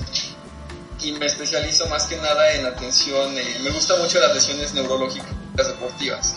[1.02, 5.28] y me especializo más que nada en atención, eh, me gusta mucho las lesiones neurológicas
[5.56, 6.34] deportivas.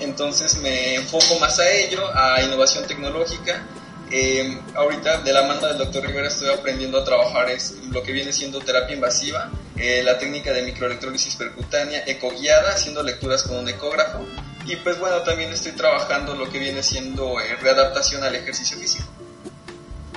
[0.00, 3.64] Entonces me enfoco más a ello, a innovación tecnológica.
[4.10, 8.12] Eh, ahorita de la mano del doctor Rivera estoy aprendiendo a trabajar es lo que
[8.12, 13.68] viene siendo terapia invasiva, eh, la técnica de microelectrólisis percutánea ecoguiada, haciendo lecturas con un
[13.68, 14.24] ecógrafo.
[14.66, 19.04] Y pues bueno, también estoy trabajando lo que viene siendo readaptación al ejercicio físico.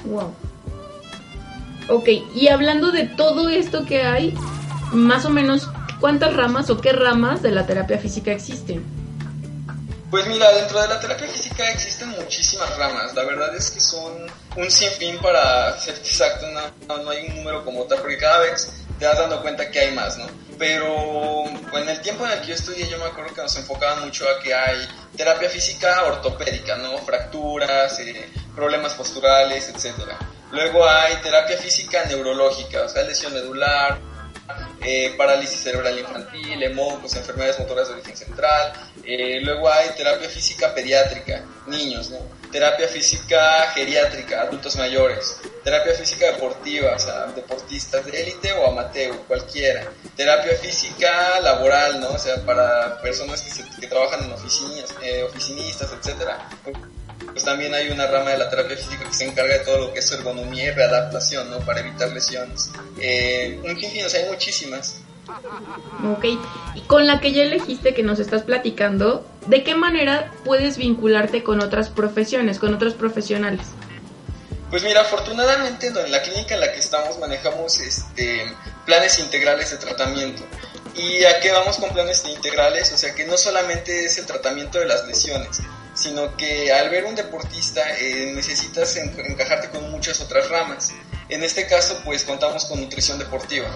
[0.05, 0.33] Wow.
[1.89, 4.33] Ok, y hablando de todo esto que hay,
[4.91, 5.69] más o menos,
[5.99, 8.85] ¿cuántas ramas o qué ramas de la terapia física existen?
[10.09, 13.13] Pues mira, dentro de la terapia física existen muchísimas ramas.
[13.13, 14.13] La verdad es que son
[14.55, 18.71] un sinfín para ser exacto, no, no hay un número como tal, porque cada vez
[18.99, 20.25] te vas dando cuenta que hay más, ¿no?
[20.57, 24.05] Pero en el tiempo en el que yo estudié, yo me acuerdo que nos enfocaban
[24.05, 26.97] mucho a que hay terapia física ortopédica, ¿no?
[26.99, 30.17] Fracturas, eh, problemas posturales, etcétera.
[30.51, 33.99] Luego hay terapia física neurológica, o sea, lesión medular,
[34.81, 38.73] eh, parálisis cerebral infantil, hemocos, enfermedades motoras de origen central.
[39.03, 42.19] Eh, luego hay terapia física pediátrica, niños, ¿no?
[42.51, 45.39] Terapia física geriátrica, adultos mayores.
[45.63, 49.91] Terapia física deportiva, o sea, deportistas de élite o amateur, cualquiera.
[50.15, 52.09] Terapia física laboral, ¿no?
[52.09, 53.41] O sea, para personas
[53.79, 56.47] que, trabajan en oficinas, eh, oficinistas, etcétera
[57.37, 59.93] pues también hay una rama de la terapia física que se encarga de todo lo
[59.93, 61.59] que es ergonomía y readaptación, ¿no?
[61.59, 62.71] Para evitar lesiones.
[62.99, 65.01] Eh, un fin, o sea, hay muchísimas.
[66.03, 66.25] Ok,
[66.73, 71.43] y con la que ya elegiste que nos estás platicando, ¿de qué manera puedes vincularte
[71.43, 73.67] con otras profesiones, con otros profesionales?
[74.69, 78.53] Pues mira, afortunadamente en la clínica en la que estamos manejamos este,
[78.85, 80.43] planes integrales de tratamiento.
[80.95, 82.91] ¿Y a qué vamos con planes integrales?
[82.91, 85.59] O sea que no solamente es el tratamiento de las lesiones,
[85.93, 90.91] sino que al ver un deportista eh, necesitas encajarte con muchas otras ramas.
[91.29, 93.67] En este caso, pues contamos con nutrición deportiva.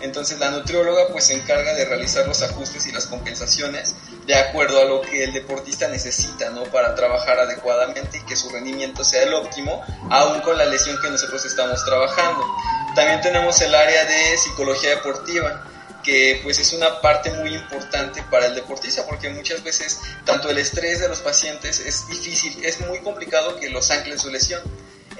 [0.00, 3.94] Entonces la nutrióloga pues se encarga de realizar los ajustes y las compensaciones
[4.26, 6.64] de acuerdo a lo que el deportista necesita, ¿no?
[6.64, 11.10] Para trabajar adecuadamente y que su rendimiento sea el óptimo, aún con la lesión que
[11.10, 12.44] nosotros estamos trabajando.
[12.94, 15.66] También tenemos el área de psicología deportiva
[16.02, 20.58] que pues es una parte muy importante para el deportista porque muchas veces tanto el
[20.58, 24.62] estrés de los pacientes es difícil, es muy complicado que los anclen su lesión.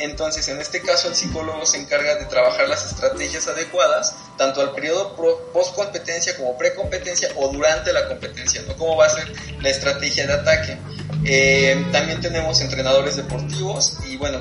[0.01, 4.73] Entonces, en este caso, el psicólogo se encarga de trabajar las estrategias adecuadas, tanto al
[4.73, 5.15] periodo
[5.53, 8.75] post-competencia como pre-competencia o durante la competencia, ¿no?
[8.79, 9.31] Cómo va a ser
[9.61, 10.79] la estrategia de ataque.
[11.27, 14.41] Eh, también tenemos entrenadores deportivos y bueno,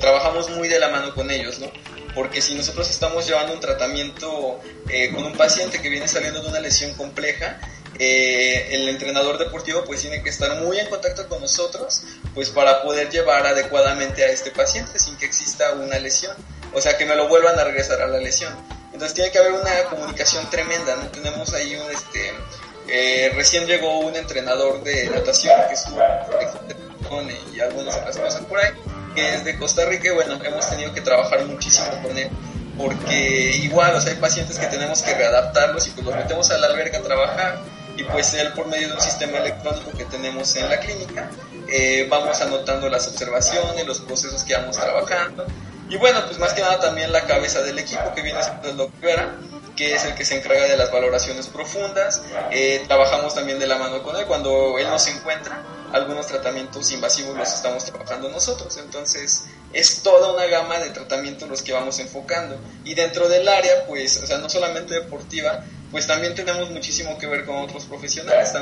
[0.00, 1.66] trabajamos muy de la mano con ellos, ¿no?
[2.14, 6.48] Porque si nosotros estamos llevando un tratamiento eh, con un paciente que viene saliendo de
[6.48, 7.58] una lesión compleja,
[7.98, 12.02] eh, el entrenador deportivo pues tiene que estar muy en contacto con nosotros
[12.34, 16.34] pues para poder llevar adecuadamente a este paciente sin que exista una lesión,
[16.72, 18.54] o sea que me lo vuelvan a regresar a la lesión.
[18.92, 21.08] Entonces tiene que haber una comunicación tremenda, ¿no?
[21.08, 22.32] Tenemos ahí un, este,
[22.88, 26.00] eh, recién llegó un entrenador de natación que estuvo
[27.52, 28.70] y algunas otras cosas por ahí,
[29.14, 32.30] que es de Costa Rica y bueno, hemos tenido que trabajar muchísimo con él
[32.80, 36.58] porque igual, o sea, hay pacientes que tenemos que readaptarlos y pues los metemos a
[36.58, 37.58] la alberca a trabajar
[38.00, 41.30] y pues él por medio de un sistema electrónico que tenemos en la clínica
[41.68, 45.46] eh, vamos anotando las observaciones, los procesos que vamos trabajando
[45.88, 48.76] y bueno, pues más que nada también la cabeza del equipo que viene siendo el
[48.76, 49.28] doctor
[49.80, 52.22] que es el que se encarga de las valoraciones profundas.
[52.50, 55.62] Eh, trabajamos también de la mano con él cuando él nos encuentra.
[55.92, 58.76] Algunos tratamientos invasivos los estamos trabajando nosotros.
[58.76, 62.58] Entonces, es toda una gama de tratamientos los que vamos enfocando.
[62.84, 67.26] Y dentro del área, pues, o sea, no solamente deportiva, pues también tenemos muchísimo que
[67.26, 68.52] ver con otros profesionales,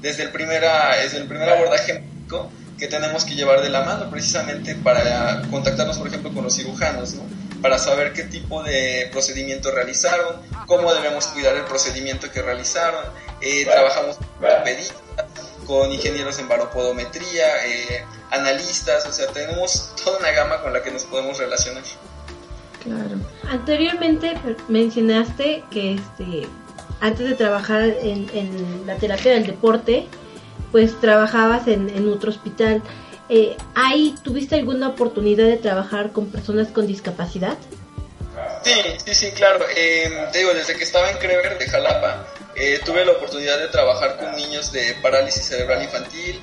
[0.00, 4.10] desde el, primera, desde el primer abordaje médico que tenemos que llevar de la mano
[4.10, 7.22] precisamente para contactarnos, por ejemplo, con los cirujanos, ¿no?
[7.60, 13.04] para saber qué tipo de procedimiento realizaron, cómo debemos cuidar el procedimiento que realizaron.
[13.40, 14.96] Eh, trabajamos con pedistas,
[15.66, 20.90] con ingenieros en baropodometría, eh, analistas, o sea, tenemos toda una gama con la que
[20.90, 21.82] nos podemos relacionar.
[22.82, 23.16] Claro.
[23.48, 24.34] Anteriormente
[24.68, 26.48] mencionaste que este
[27.00, 30.06] antes de trabajar en, la terapia del deporte,
[30.70, 32.82] pues trabajabas en, otro hospital.
[33.28, 37.56] Eh, ¿Ahí tuviste alguna oportunidad de trabajar con personas con discapacidad?
[38.62, 38.72] Sí,
[39.04, 39.64] sí, sí, claro.
[39.76, 43.68] Eh, te digo, desde que estaba en Crever de Jalapa, eh, tuve la oportunidad de
[43.68, 46.40] trabajar con niños de parálisis cerebral infantil.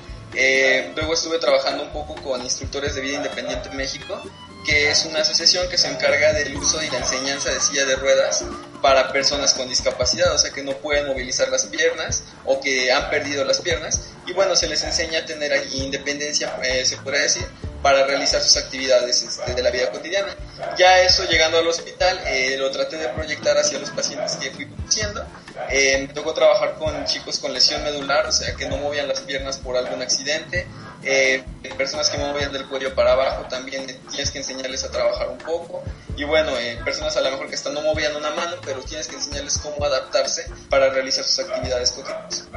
[0.96, 4.20] luego estuve trabajando un poco con instructores de vida independiente en México
[4.68, 7.96] que es una asociación que se encarga del uso y la enseñanza de silla de
[7.96, 8.44] ruedas
[8.82, 13.08] para personas con discapacidad, o sea que no pueden movilizar las piernas o que han
[13.08, 14.10] perdido las piernas.
[14.26, 17.46] Y bueno, se les enseña a tener independencia, eh, se podría decir,
[17.82, 20.36] para realizar sus actividades este, de la vida cotidiana.
[20.76, 24.66] Ya eso, llegando al hospital, eh, lo traté de proyectar hacia los pacientes que fui
[24.66, 25.24] conociendo.
[25.70, 29.20] Eh, me tocó trabajar con chicos con lesión medular, o sea que no movían las
[29.20, 30.66] piernas por algún accidente
[31.04, 31.44] eh,
[31.76, 35.82] personas que movían del cuello para abajo también tienes que enseñarles a trabajar un poco.
[36.16, 39.06] Y bueno, eh, personas a lo mejor que están no movían una mano, pero tienes
[39.06, 42.48] que enseñarles cómo adaptarse para realizar sus actividades cotidianas.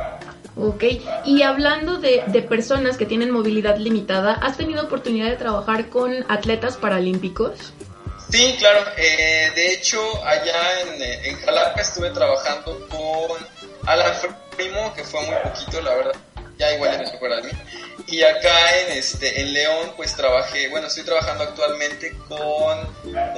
[0.57, 0.83] Ok,
[1.25, 6.25] y hablando de, de, personas que tienen movilidad limitada, ¿has tenido oportunidad de trabajar con
[6.29, 7.73] atletas paralímpicos?
[8.29, 8.85] Sí, claro.
[8.97, 13.37] Eh, de hecho, allá en, en Jalapa estuve trabajando con
[13.85, 14.13] Alan
[14.55, 16.15] Primo, que fue muy poquito, la verdad.
[16.61, 17.59] Ya igual ya no se acuerda de mí.
[18.05, 22.77] Y acá en, este, en León, pues trabajé, bueno, estoy trabajando actualmente con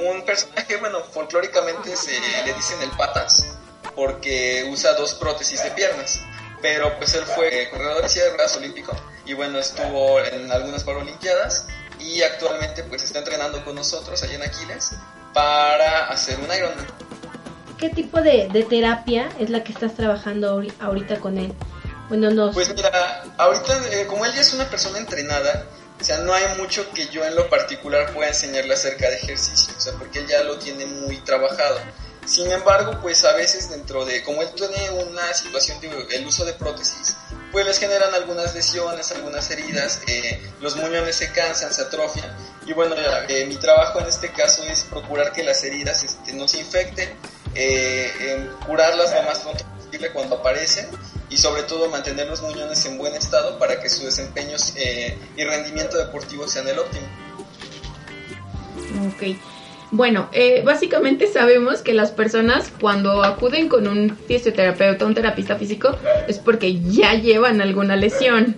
[0.06, 3.46] un personaje, bueno, folclóricamente se le dicen el patas,
[3.94, 6.20] porque usa dos prótesis de piernas.
[6.60, 8.94] Pero pues él fue corredor de ruedas olímpico
[9.24, 11.66] y bueno, estuvo en algunas paralimpiadas
[11.98, 14.90] y actualmente pues está entrenando con nosotros allá en Aquiles
[15.32, 16.86] para hacer un Ironman.
[17.78, 21.54] ¿Qué tipo de, de terapia es la que estás trabajando ahorita con él?
[22.16, 22.52] No.
[22.52, 25.66] Pues mira, ahorita, eh, como él ya es una persona entrenada,
[26.00, 29.74] o sea, no hay mucho que yo en lo particular pueda enseñarle acerca de ejercicio,
[29.76, 31.78] o sea, porque él ya lo tiene muy trabajado.
[32.26, 36.44] Sin embargo, pues a veces dentro de, como él tiene una situación de el uso
[36.44, 37.16] de prótesis,
[37.52, 42.34] pues les generan algunas lesiones, algunas heridas, eh, los muñones se cansan, se atrofian.
[42.66, 42.94] Y bueno,
[43.28, 47.14] eh, mi trabajo en este caso es procurar que las heridas este, no se infecten,
[48.66, 49.73] curarlas lo más pronto
[50.12, 50.86] cuando aparecen
[51.30, 55.44] y sobre todo mantener los muñones en buen estado para que su desempeño eh, y
[55.44, 57.06] rendimiento deportivo sean el óptimo.
[59.06, 59.36] Ok.
[59.90, 65.96] Bueno, eh, básicamente sabemos que las personas cuando acuden con un fisioterapeuta, un terapista físico,
[66.26, 68.56] es porque ya llevan alguna lesión.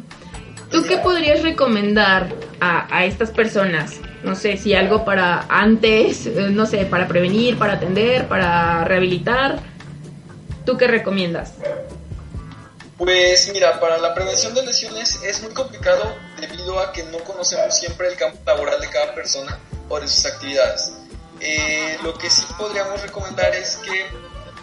[0.70, 4.00] ¿Tú qué podrías recomendar a, a estas personas?
[4.24, 9.60] No sé, si algo para antes, eh, no sé, para prevenir, para atender, para rehabilitar.
[10.66, 11.52] ¿Tú qué recomiendas?
[12.98, 17.78] Pues mira, para la prevención de lesiones es muy complicado debido a que no conocemos
[17.78, 19.58] siempre el campo laboral de cada persona
[19.88, 20.92] o de sus actividades.
[21.40, 24.06] Eh, lo que sí podríamos recomendar es que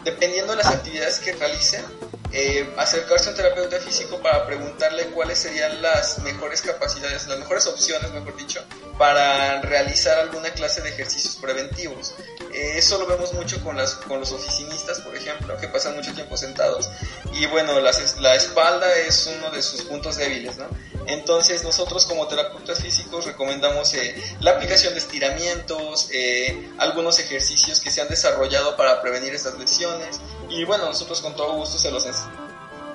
[0.04, 1.86] dependiendo de las actividades que realicen,
[2.34, 7.68] eh, acercarse a un terapeuta físico para preguntarle cuáles serían las mejores capacidades, las mejores
[7.68, 8.62] opciones, mejor dicho,
[8.97, 12.16] para realizar alguna clase de ejercicios preventivos.
[12.54, 16.14] Eh, eso lo vemos mucho con, las, con los oficinistas, por ejemplo, que pasan mucho
[16.14, 16.89] tiempo sentados.
[17.34, 20.68] Y bueno, la, la espalda es uno de sus puntos débiles, ¿no?
[21.08, 27.91] Entonces nosotros como terapeutas físicos recomendamos eh, la aplicación de estiramientos, eh, algunos ejercicios que
[27.91, 32.08] se han desarrollado para prevenir estas lesiones y bueno, nosotros con todo gusto se los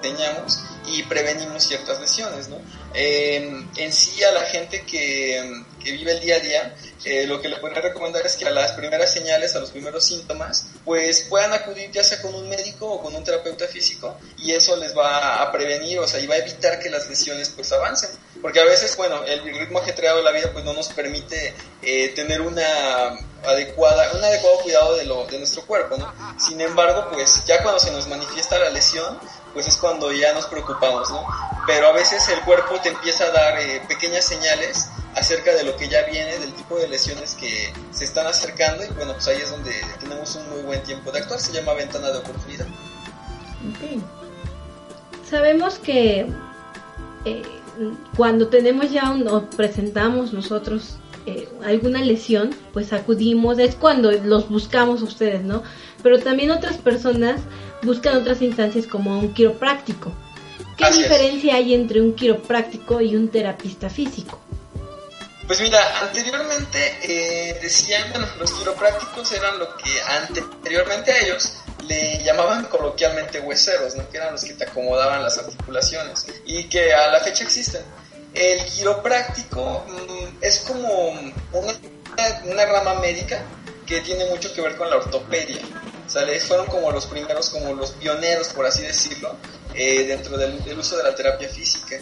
[0.03, 2.57] enseñamos y prevenimos ciertas lesiones, ¿no?
[2.95, 7.49] en sí a la gente que, que vive el día a día, eh, lo que
[7.49, 11.53] le podría recomendar es que a las primeras señales, a los primeros síntomas, pues puedan
[11.53, 15.43] acudir ya sea con un médico o con un terapeuta físico y eso les va
[15.43, 18.11] a prevenir, o sea, y va a evitar que las lesiones pues avancen.
[18.41, 22.09] Porque a veces, bueno, el ritmo ajetreado de la vida pues no nos permite eh,
[22.15, 26.13] tener una adecuada, un adecuado cuidado de, lo, de nuestro cuerpo, ¿no?
[26.39, 29.19] Sin embargo, pues ya cuando se nos manifiesta la lesión,
[29.55, 31.27] pues es cuando ya nos preocupamos, ¿no?
[31.67, 34.87] Pero a veces el cuerpo te empieza a dar eh, pequeñas señales
[35.19, 38.89] acerca de lo que ya viene, del tipo de lesiones que se están acercando y
[38.95, 42.11] bueno, pues ahí es donde tenemos un muy buen tiempo de actuar, se llama ventana
[42.11, 42.67] de oportunidad.
[45.29, 46.27] Sabemos que
[47.25, 47.43] eh,
[48.17, 50.97] cuando tenemos ya un, o presentamos nosotros
[51.27, 55.63] eh, alguna lesión, pues acudimos, es cuando los buscamos ustedes, ¿no?
[56.03, 57.41] Pero también otras personas
[57.83, 60.13] buscan otras instancias como un quiropráctico.
[60.77, 64.39] ¿Qué diferencia hay entre un quiropráctico y un terapista físico?
[65.49, 71.55] Pues mira, anteriormente eh, decían, bueno, los quiroprácticos eran lo que anteriormente a ellos
[71.87, 74.07] le llamaban coloquialmente hueseros, ¿no?
[74.11, 77.81] que eran los que te acomodaban las articulaciones y que a la fecha existen.
[78.35, 81.13] El quiropráctico mm, es como
[81.53, 83.43] una, rama médica
[83.87, 85.63] que tiene mucho que ver con la ortopedia.
[86.07, 89.35] O sea, fueron como los primeros, como los pioneros, por así decirlo,
[89.75, 91.97] eh, dentro del, del uso de la terapia física.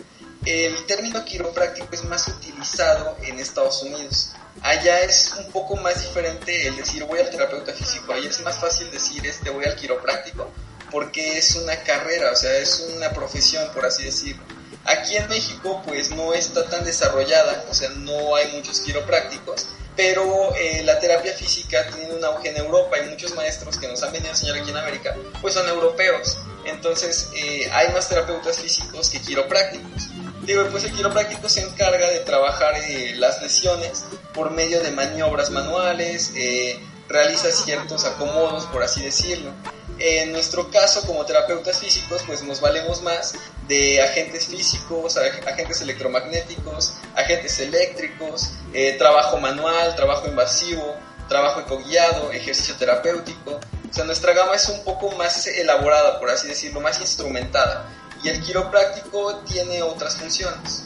[0.46, 4.30] El término quiropráctico es más utilizado en Estados Unidos.
[4.62, 8.12] Allá es un poco más diferente el decir voy al terapeuta físico.
[8.12, 10.48] Allá es más fácil decir este voy al quiropráctico
[10.92, 14.42] porque es una carrera, o sea, es una profesión, por así decirlo.
[14.84, 19.66] Aquí en México pues no está tan desarrollada, o sea, no hay muchos quiroprácticos,
[19.96, 24.00] pero eh, la terapia física tiene un auge en Europa y muchos maestros que nos
[24.04, 26.38] han venido a enseñar aquí en América pues son europeos.
[26.64, 30.08] Entonces eh, hay más terapeutas físicos que quiroprácticos.
[30.46, 35.50] Digo, pues el quiropráctico se encarga de trabajar eh, las lesiones por medio de maniobras
[35.50, 36.78] manuales, eh,
[37.08, 39.50] realiza ciertos acomodos, por así decirlo.
[39.98, 43.34] En nuestro caso, como terapeutas físicos, pues nos valemos más
[43.66, 50.94] de agentes físicos, agentes electromagnéticos, agentes eléctricos, eh, trabajo manual, trabajo invasivo,
[51.28, 53.58] trabajo ecoguiado, ejercicio terapéutico.
[53.90, 57.84] O sea, nuestra gama es un poco más elaborada, por así decirlo, más instrumentada
[58.26, 60.84] y el quiropráctico tiene otras funciones.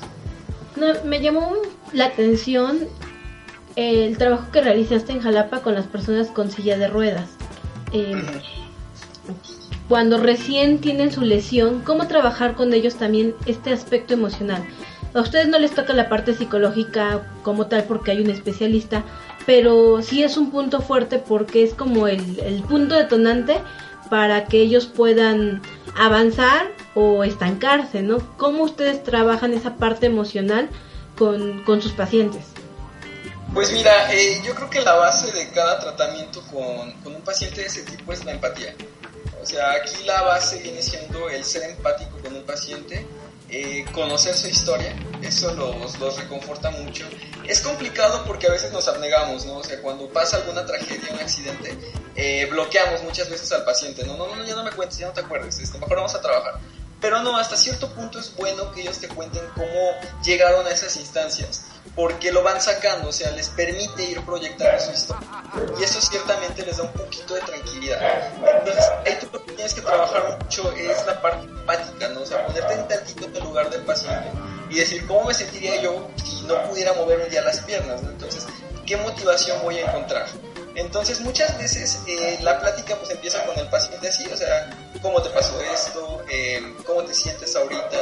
[1.05, 1.57] me llamó
[1.93, 2.86] la atención
[3.76, 7.30] el trabajo que realizaste en Jalapa con las personas con silla de ruedas.
[7.93, 8.22] Eh,
[9.88, 14.62] cuando recién tienen su lesión, ¿cómo trabajar con ellos también este aspecto emocional?
[15.14, 19.03] A ustedes no les toca la parte psicológica como tal porque hay un especialista,
[19.47, 23.61] pero sí es un punto fuerte porque es como el, el punto detonante
[24.11, 25.62] para que ellos puedan
[25.96, 28.18] avanzar o estancarse, ¿no?
[28.36, 30.68] ¿Cómo ustedes trabajan esa parte emocional
[31.16, 32.44] con, sus pacientes?
[33.54, 37.61] Pues mira, eh, yo creo que la base de cada tratamiento con, con, un paciente
[37.61, 38.74] de ese tipo es la empatía.
[39.42, 43.06] O sea, aquí la base viene siendo el ser empático con un paciente
[43.51, 47.05] eh, conocer su historia, eso los, los, reconforta mucho.
[47.46, 49.57] Es complicado porque a veces nos abnegamos, ¿no?
[49.57, 51.76] O sea, cuando pasa alguna tragedia, un accidente,
[52.14, 55.12] eh, bloqueamos muchas veces al paciente, no, no, no, ya no me cuentes, ya no
[55.12, 56.61] te acuerdes, este, mejor vamos a trabajar.
[57.01, 59.90] Pero no, hasta cierto punto es bueno que ellos te cuenten cómo
[60.22, 61.62] llegaron a esas instancias,
[61.96, 65.28] porque lo van sacando, o sea, les permite ir proyectando su historia.
[65.78, 67.98] Y eso ciertamente les da un poquito de tranquilidad.
[69.61, 72.22] Tienes que trabajar mucho es la parte empática, ¿no?
[72.22, 74.28] O sea, ponerte en tantito en el lugar del paciente
[74.70, 78.08] y decir, ¿cómo me sentiría yo si no pudiera mover un día las piernas, ¿no?
[78.08, 78.46] Entonces,
[78.86, 80.26] ¿qué motivación voy a encontrar?
[80.76, 84.70] Entonces muchas veces eh, la plática pues empieza con el paciente así, o sea,
[85.02, 86.24] ¿cómo te pasó esto?
[86.30, 87.98] Eh, ¿Cómo te sientes ahorita?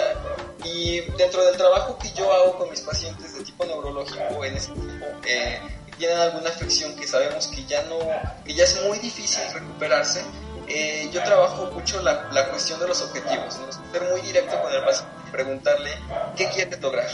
[0.62, 4.70] Y dentro del trabajo que yo hago con mis pacientes de tipo neurológico en ese
[4.72, 5.60] tipo, eh,
[5.98, 7.98] tienen alguna afección que sabemos que ya no,
[8.44, 10.22] que ya es muy difícil recuperarse,
[10.68, 13.58] eh, yo trabajo mucho la, la, cuestión de los objetivos,
[13.92, 15.90] ser muy directo con el paciente y preguntarle
[16.36, 17.08] qué quieres lograr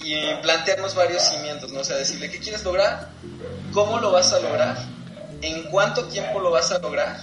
[0.00, 1.80] y plantearnos varios cimientos, ¿no?
[1.80, 3.08] O sea, decirle qué quieres lograr,
[3.72, 4.76] cómo lo vas a lograr,
[5.42, 7.16] en cuánto tiempo lo vas a lograr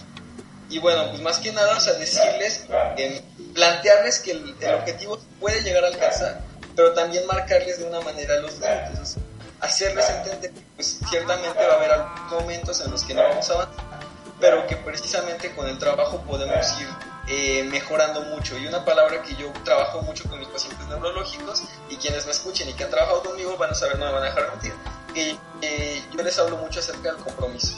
[0.73, 2.65] y bueno, pues más que nada, o sea, decirles,
[2.97, 3.21] eh,
[3.53, 6.41] plantearles que el, objetivo puede llegar a alcanzar,
[6.75, 9.17] pero también marcarles de una manera los límites,
[9.59, 13.47] hacerles entender que pues ciertamente va a haber algunos momentos en los que no vamos
[13.51, 14.02] a avanzar,
[14.43, 16.87] pero que precisamente con el trabajo podemos ir
[17.29, 18.57] eh, mejorando mucho.
[18.57, 22.67] Y una palabra que yo trabajo mucho con mis pacientes neurológicos y quienes me escuchen
[22.67, 24.73] y que han trabajado conmigo van a saber, no me van a dejar mentir.
[25.13, 27.73] que eh, yo les hablo mucho acerca del compromiso.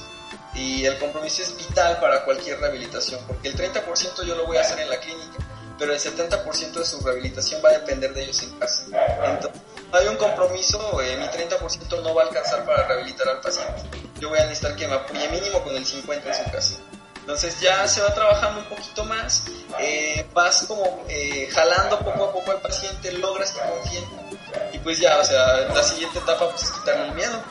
[0.55, 4.61] Y el compromiso es vital para cualquier rehabilitación, porque el 30% yo lo voy a
[4.61, 5.37] hacer en la clínica,
[5.77, 8.85] pero el 70% de su rehabilitación va a depender de ellos en casa.
[9.23, 9.61] Entonces,
[9.97, 13.81] hay un compromiso, eh, mi 30% no va a alcanzar para rehabilitar al paciente.
[14.19, 16.77] Yo voy a necesitar que me apoye mínimo con el 50% en su casa.
[17.25, 19.45] Entonces ya se va trabajando un poquito más,
[19.79, 24.03] eh, vas como eh, jalando poco a poco al paciente, logras que confíe
[24.73, 27.43] y pues ya, o sea, la siguiente etapa pues es quitarle el miedo,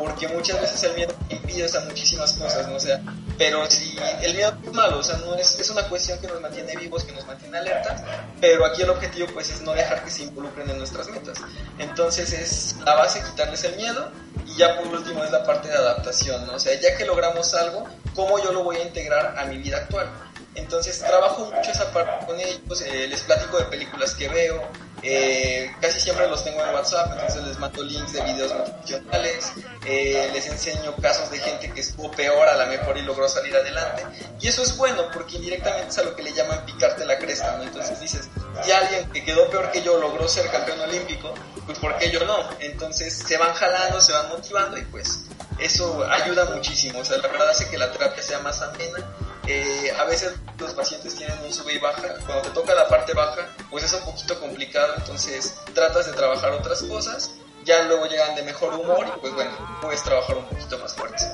[0.00, 2.76] porque muchas veces el miedo impide a muchísimas cosas, ¿no?
[2.76, 3.02] O sea,
[3.36, 6.40] pero si el miedo es malo, o sea, no es, es una cuestión que nos
[6.40, 8.02] mantiene vivos, que nos mantiene alertas,
[8.40, 11.38] pero aquí el objetivo pues es no dejar que se involucren en nuestras metas.
[11.78, 14.10] Entonces es la base quitarles el miedo
[14.46, 16.54] y ya por último es la parte de adaptación, ¿no?
[16.54, 19.76] O sea, ya que logramos algo, ¿cómo yo lo voy a integrar a mi vida
[19.76, 20.10] actual?
[20.54, 24.62] Entonces trabajo mucho esa parte con ellos, eh, les platico de películas que veo,
[25.02, 29.52] eh, casi siempre los tengo en WhatsApp, entonces les mando links de videos motivacionales,
[29.86, 33.54] eh, les enseño casos de gente que estuvo peor a la mejor y logró salir
[33.56, 34.04] adelante.
[34.40, 37.56] Y eso es bueno porque indirectamente es a lo que le llaman picarte la cresta,
[37.56, 37.62] ¿no?
[37.62, 38.28] Entonces dices,
[38.62, 41.34] si alguien que quedó peor que yo logró ser campeón olímpico,
[41.66, 42.36] pues ¿por qué yo no?
[42.60, 45.20] Entonces se van jalando, se van motivando y pues
[45.60, 47.00] eso ayuda muchísimo.
[47.00, 49.06] O sea, la verdad hace que la terapia sea más amena
[49.46, 52.02] eh, a veces los pacientes tienen un sube y baja.
[52.24, 56.52] Cuando te toca la parte baja, pues es un poquito complicado, entonces tratas de trabajar
[56.52, 57.34] otras cosas,
[57.64, 59.50] ya luego llegan de mejor humor y pues bueno,
[59.82, 61.24] puedes trabajar un poquito más fuerte.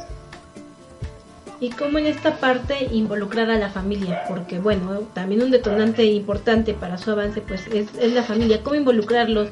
[1.61, 6.72] Y cómo en esta parte involucrar a la familia, porque bueno, también un detonante importante
[6.72, 9.49] para su avance pues es, es la familia, cómo involucrarlos.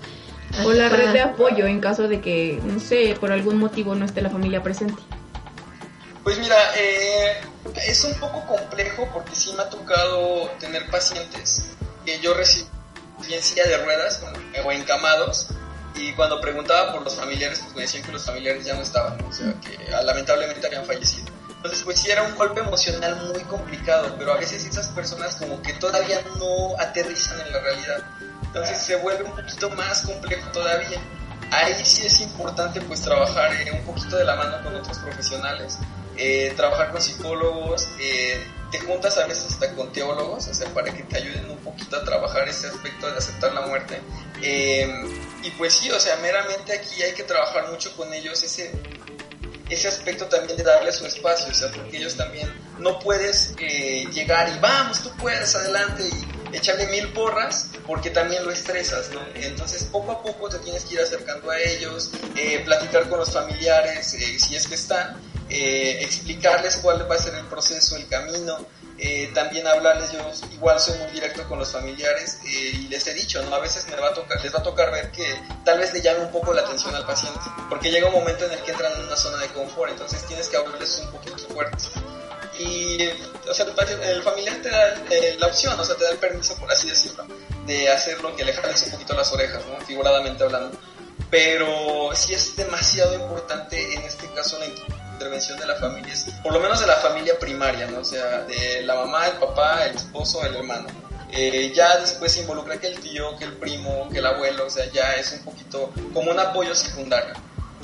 [0.63, 4.05] O la red de apoyo en caso de que, no sé, por algún motivo no
[4.05, 5.03] esté la familia presente.
[6.23, 7.41] Pues mira, eh,
[7.87, 11.67] es un poco complejo porque sí me ha tocado tener pacientes
[12.05, 12.69] que yo recibí
[13.31, 14.23] en silla de ruedas
[14.65, 15.49] o encamados
[15.97, 19.21] y cuando preguntaba por los familiares pues me decían que los familiares ya no estaban,
[19.23, 21.27] o sea que lamentablemente habían fallecido.
[21.57, 25.63] Entonces pues sí era un golpe emocional muy complicado, pero a veces esas personas como
[25.63, 28.05] que todavía no aterrizan en la realidad.
[28.55, 31.01] Entonces se vuelve un poquito más complejo todavía.
[31.51, 35.79] Ahí sí es importante pues trabajar eh, un poquito de la mano con otros profesionales
[36.17, 38.41] eh, trabajar con psicólogos, eh,
[38.71, 41.97] te juntas a veces hasta con teólogos, o sea, para que te ayuden un poquito
[41.97, 44.01] a trabajar ese aspecto de aceptar la muerte.
[44.41, 44.89] Eh,
[45.43, 48.71] y pues sí, o sea, meramente aquí hay que trabajar mucho con ellos ese,
[49.69, 52.49] ese aspecto también de darle su espacio, o sea, porque ellos también
[52.79, 58.51] no puedes llegar y vamos, tú puedes, adelante y echarle mil porras porque también lo
[58.51, 59.11] estresas.
[59.35, 62.11] Entonces poco a poco te tienes que ir acercando a ellos,
[62.65, 65.17] platicar con los familiares si es que están
[65.49, 68.59] eh, explicarles cuál va a ser el proceso, el camino,
[68.97, 70.21] eh, también hablarles, yo
[70.53, 73.55] igual soy muy directo con los familiares eh, y les he dicho, ¿no?
[73.55, 75.27] A veces les va a tocar ver que
[75.65, 78.53] tal vez le llame un poco la atención al paciente, porque llega un momento en
[78.53, 81.85] el que entran en una zona de confort, entonces tienes que hablarles un poquito fuerte.
[82.59, 83.09] Y,
[83.49, 83.67] o sea,
[84.03, 84.95] el familiar te da
[85.39, 87.27] la opción, o sea, te da el permiso, por así decirlo,
[87.67, 89.85] de hacer lo que le un poquito las orejas, ¿no?
[89.85, 90.79] Figuradamente hablando.
[91.31, 96.61] Pero sí es demasiado importante en este caso la intervención de la familia, por lo
[96.61, 98.01] menos de la familia primaria, ¿no?
[98.01, 100.87] O sea, de la mamá, el papá, el esposo, el hermano.
[101.33, 104.71] Eh, ya después se involucra que el tío, que el primo, que el abuelo, o
[104.71, 107.35] sea, ya es un poquito como un apoyo secundario.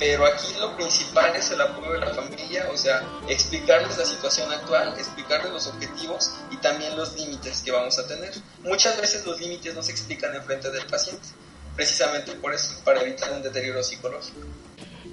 [0.01, 4.51] Pero aquí lo principal es el apoyo de la familia, o sea, explicarles la situación
[4.51, 8.31] actual, explicarles los objetivos y también los límites que vamos a tener.
[8.63, 11.27] Muchas veces los límites no se explican en frente del paciente,
[11.75, 14.39] precisamente por eso, para evitar un deterioro psicológico.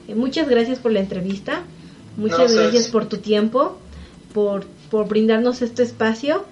[0.08, 1.64] Eh, muchas gracias por la entrevista.
[2.16, 3.78] Muchas gracias por tu tiempo,
[4.32, 6.46] por, por brindarnos este espacio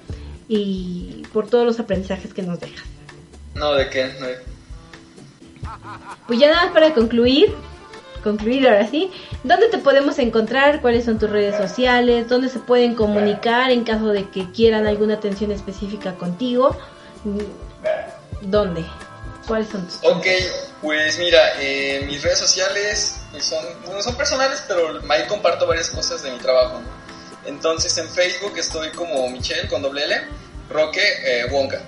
[0.46, 2.84] y por todos los aprendizajes que nos dejas.
[3.54, 4.12] No, ¿de qué?
[6.26, 7.54] Pues ya nada más para concluir,
[8.22, 9.10] concluir ahora sí,
[9.44, 10.80] ¿dónde te podemos encontrar?
[10.80, 12.28] ¿Cuáles son tus redes sociales?
[12.28, 16.76] ¿Dónde se pueden comunicar en caso de que quieran alguna atención específica contigo?
[18.42, 18.84] ¿Dónde?
[19.46, 20.04] ¿Cuáles son tus?
[20.04, 20.26] Ok,
[20.82, 26.22] pues mira, eh, mis redes sociales son, no son personales, pero ahí comparto varias cosas
[26.22, 26.80] de mi trabajo.
[27.46, 30.20] Entonces en Facebook estoy como Michelle con doble L,
[30.70, 31.80] Roque eh, Wonka.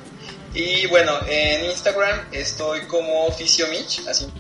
[0.54, 3.28] Y bueno, en Instagram estoy como
[3.70, 4.32] Mitch, así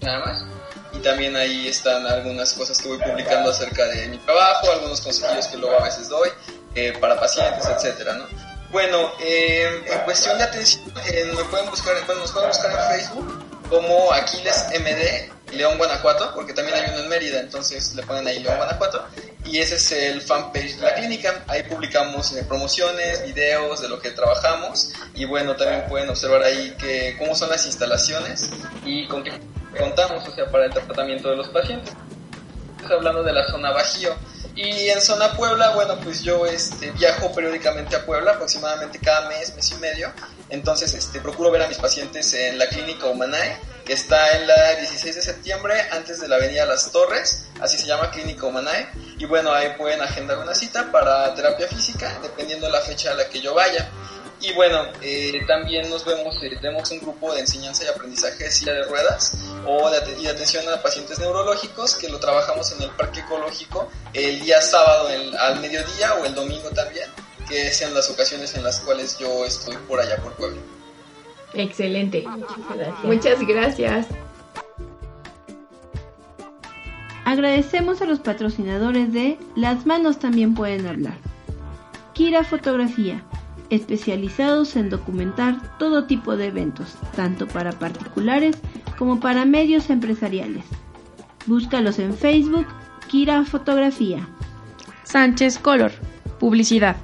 [0.00, 0.59] nada más.
[1.02, 5.56] También ahí están algunas cosas que voy publicando acerca de mi trabajo, algunos consejos que
[5.56, 6.30] luego a veces doy.
[6.74, 8.26] eh, para pacientes, etcétera, ¿no?
[8.70, 14.12] Bueno, en cuestión de atención, me pueden buscar, bueno, nos pueden buscar en Facebook como
[14.12, 18.56] Aquiles MD León Guanajuato, porque también hay uno en Mérida, entonces le ponen ahí León
[18.56, 19.04] Guanajuato
[19.44, 21.44] y ese es el fanpage de la clínica.
[21.48, 26.76] Ahí publicamos eh, promociones, videos de lo que trabajamos y bueno, también pueden observar ahí
[26.78, 28.50] que, cómo son las instalaciones
[28.84, 29.32] y con qué
[29.78, 31.92] contamos, o sea, para el tratamiento de los pacientes.
[32.90, 34.14] Hablando de la zona Bajío.
[34.56, 39.54] Y en zona Puebla, bueno, pues yo este, viajo periódicamente a Puebla, aproximadamente cada mes,
[39.54, 40.12] mes y medio.
[40.48, 44.74] Entonces, este, procuro ver a mis pacientes en la clínica Humanae, que está en la
[44.76, 48.88] 16 de septiembre, antes de la avenida Las Torres, así se llama Clínica Humanae.
[49.18, 53.14] Y bueno, ahí pueden agendar una cita para terapia física, dependiendo de la fecha a
[53.14, 53.88] la que yo vaya.
[54.42, 58.50] Y bueno, eh, también nos vemos, eh, tenemos un grupo de enseñanza y aprendizaje de
[58.50, 59.36] silla de ruedas
[59.66, 63.90] o de, y de atención a pacientes neurológicos que lo trabajamos en el parque ecológico
[64.14, 65.08] el día sábado
[65.40, 67.10] al mediodía o el domingo también,
[67.46, 70.60] que sean las ocasiones en las cuales yo estoy por allá por Puebla.
[71.52, 72.24] Excelente.
[72.26, 73.04] Muchas gracias.
[73.04, 74.06] Muchas gracias.
[77.26, 81.18] Agradecemos a los patrocinadores de Las manos también pueden hablar.
[82.14, 83.22] Kira Fotografía
[83.70, 88.58] especializados en documentar todo tipo de eventos, tanto para particulares
[88.98, 90.64] como para medios empresariales.
[91.46, 92.66] Búscalos en Facebook,
[93.08, 94.28] Kira Fotografía.
[95.04, 95.92] Sánchez Color,
[96.38, 96.96] publicidad.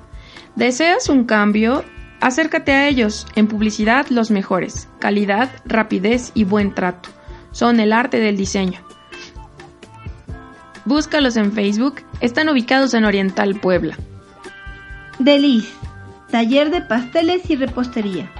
[0.56, 1.84] ¿Deseas un cambio?
[2.20, 3.26] Acércate a ellos.
[3.34, 4.88] En publicidad los mejores.
[4.98, 7.08] Calidad, rapidez y buen trato.
[7.52, 8.80] Son el arte del diseño.
[10.84, 11.96] Búscalos en Facebook.
[12.20, 13.96] Están ubicados en Oriental Puebla.
[15.18, 15.72] Deliz
[16.30, 18.30] taller de pasteles y repostería,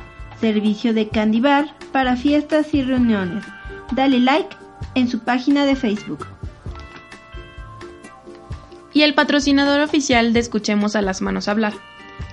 [0.41, 3.45] servicio de candy bar para fiestas y reuniones.
[3.93, 4.57] Dale like
[4.95, 6.26] en su página de Facebook.
[8.93, 11.74] Y el patrocinador oficial de Escuchemos a las Manos Hablar,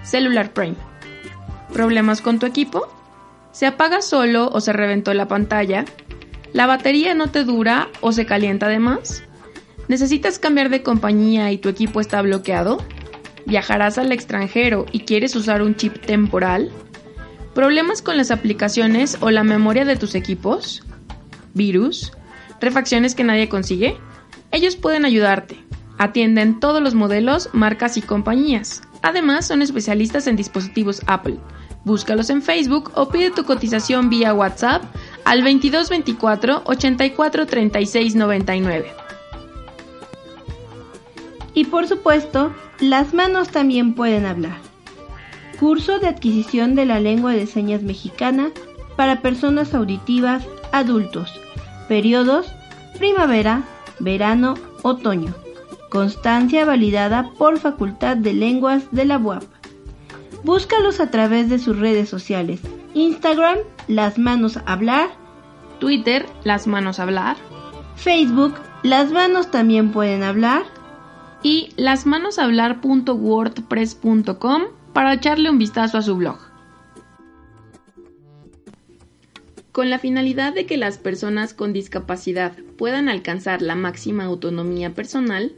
[0.04, 0.78] Cellular Prime.
[1.74, 2.88] ¿Problemas con tu equipo?
[3.52, 5.86] ¿Se apaga solo o se reventó la pantalla?
[6.54, 9.24] ¿La batería no te dura o se calienta de más?
[9.88, 12.78] ¿Necesitas cambiar de compañía y tu equipo está bloqueado?
[13.46, 16.72] ¿Viajarás al extranjero y quieres usar un chip temporal?
[17.54, 20.84] ¿Problemas con las aplicaciones o la memoria de tus equipos?
[21.54, 22.12] ¿Virus?
[22.62, 23.98] ¿Refacciones que nadie consigue?
[24.52, 25.64] Ellos pueden ayudarte.
[25.98, 28.82] Atienden todos los modelos, marcas y compañías.
[29.02, 31.38] Además, son especialistas en dispositivos Apple.
[31.86, 34.84] Búscalos en Facebook o pide tu cotización vía WhatsApp
[35.26, 38.94] al 2224 84 36 99.
[41.54, 42.54] Y por supuesto,
[42.84, 44.58] las manos también pueden hablar.
[45.60, 48.52] Curso de adquisición de la lengua de señas mexicana
[48.98, 51.32] para personas auditivas adultos.
[51.88, 52.48] Periodos
[52.98, 53.64] primavera,
[54.00, 55.34] verano, otoño.
[55.90, 59.44] Constancia validada por Facultad de Lenguas de la UAP.
[60.44, 62.60] Búscalos a través de sus redes sociales.
[62.94, 65.10] Instagram, Las Manos Hablar.
[65.80, 67.38] Twitter, Las Manos Hablar.
[67.96, 70.64] Facebook, Las Manos también pueden hablar
[71.44, 74.64] y lasmanoshablar.wordpress.com
[74.94, 76.38] para echarle un vistazo a su blog.
[79.74, 85.52] Con la finalidad de que las personas con discapacidad puedan alcanzar la máxima autonomía personal,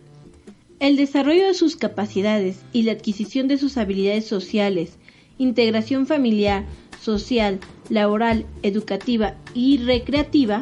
[0.79, 4.97] el desarrollo de sus capacidades y la adquisición de sus habilidades sociales,
[5.38, 6.63] integración familiar,
[7.01, 7.59] social,
[7.89, 10.61] laboral, educativa y recreativa,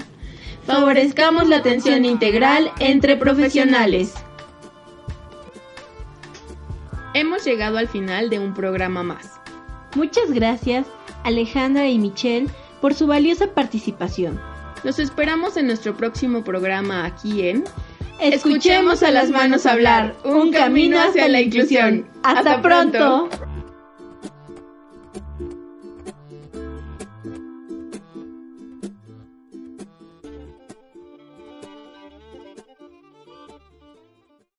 [0.66, 4.14] favorezcamos la atención integral entre profesionales.
[7.14, 9.40] Hemos llegado al final de un programa más.
[9.96, 10.88] Muchas gracias
[11.24, 12.48] Alejandra y Michelle
[12.82, 14.40] por su valiosa participación.
[14.84, 17.64] Los esperamos en nuestro próximo programa aquí en
[18.20, 22.08] Escuchemos a las manos hablar, un camino hacia la inclusión.
[22.24, 23.30] Hasta, pronto.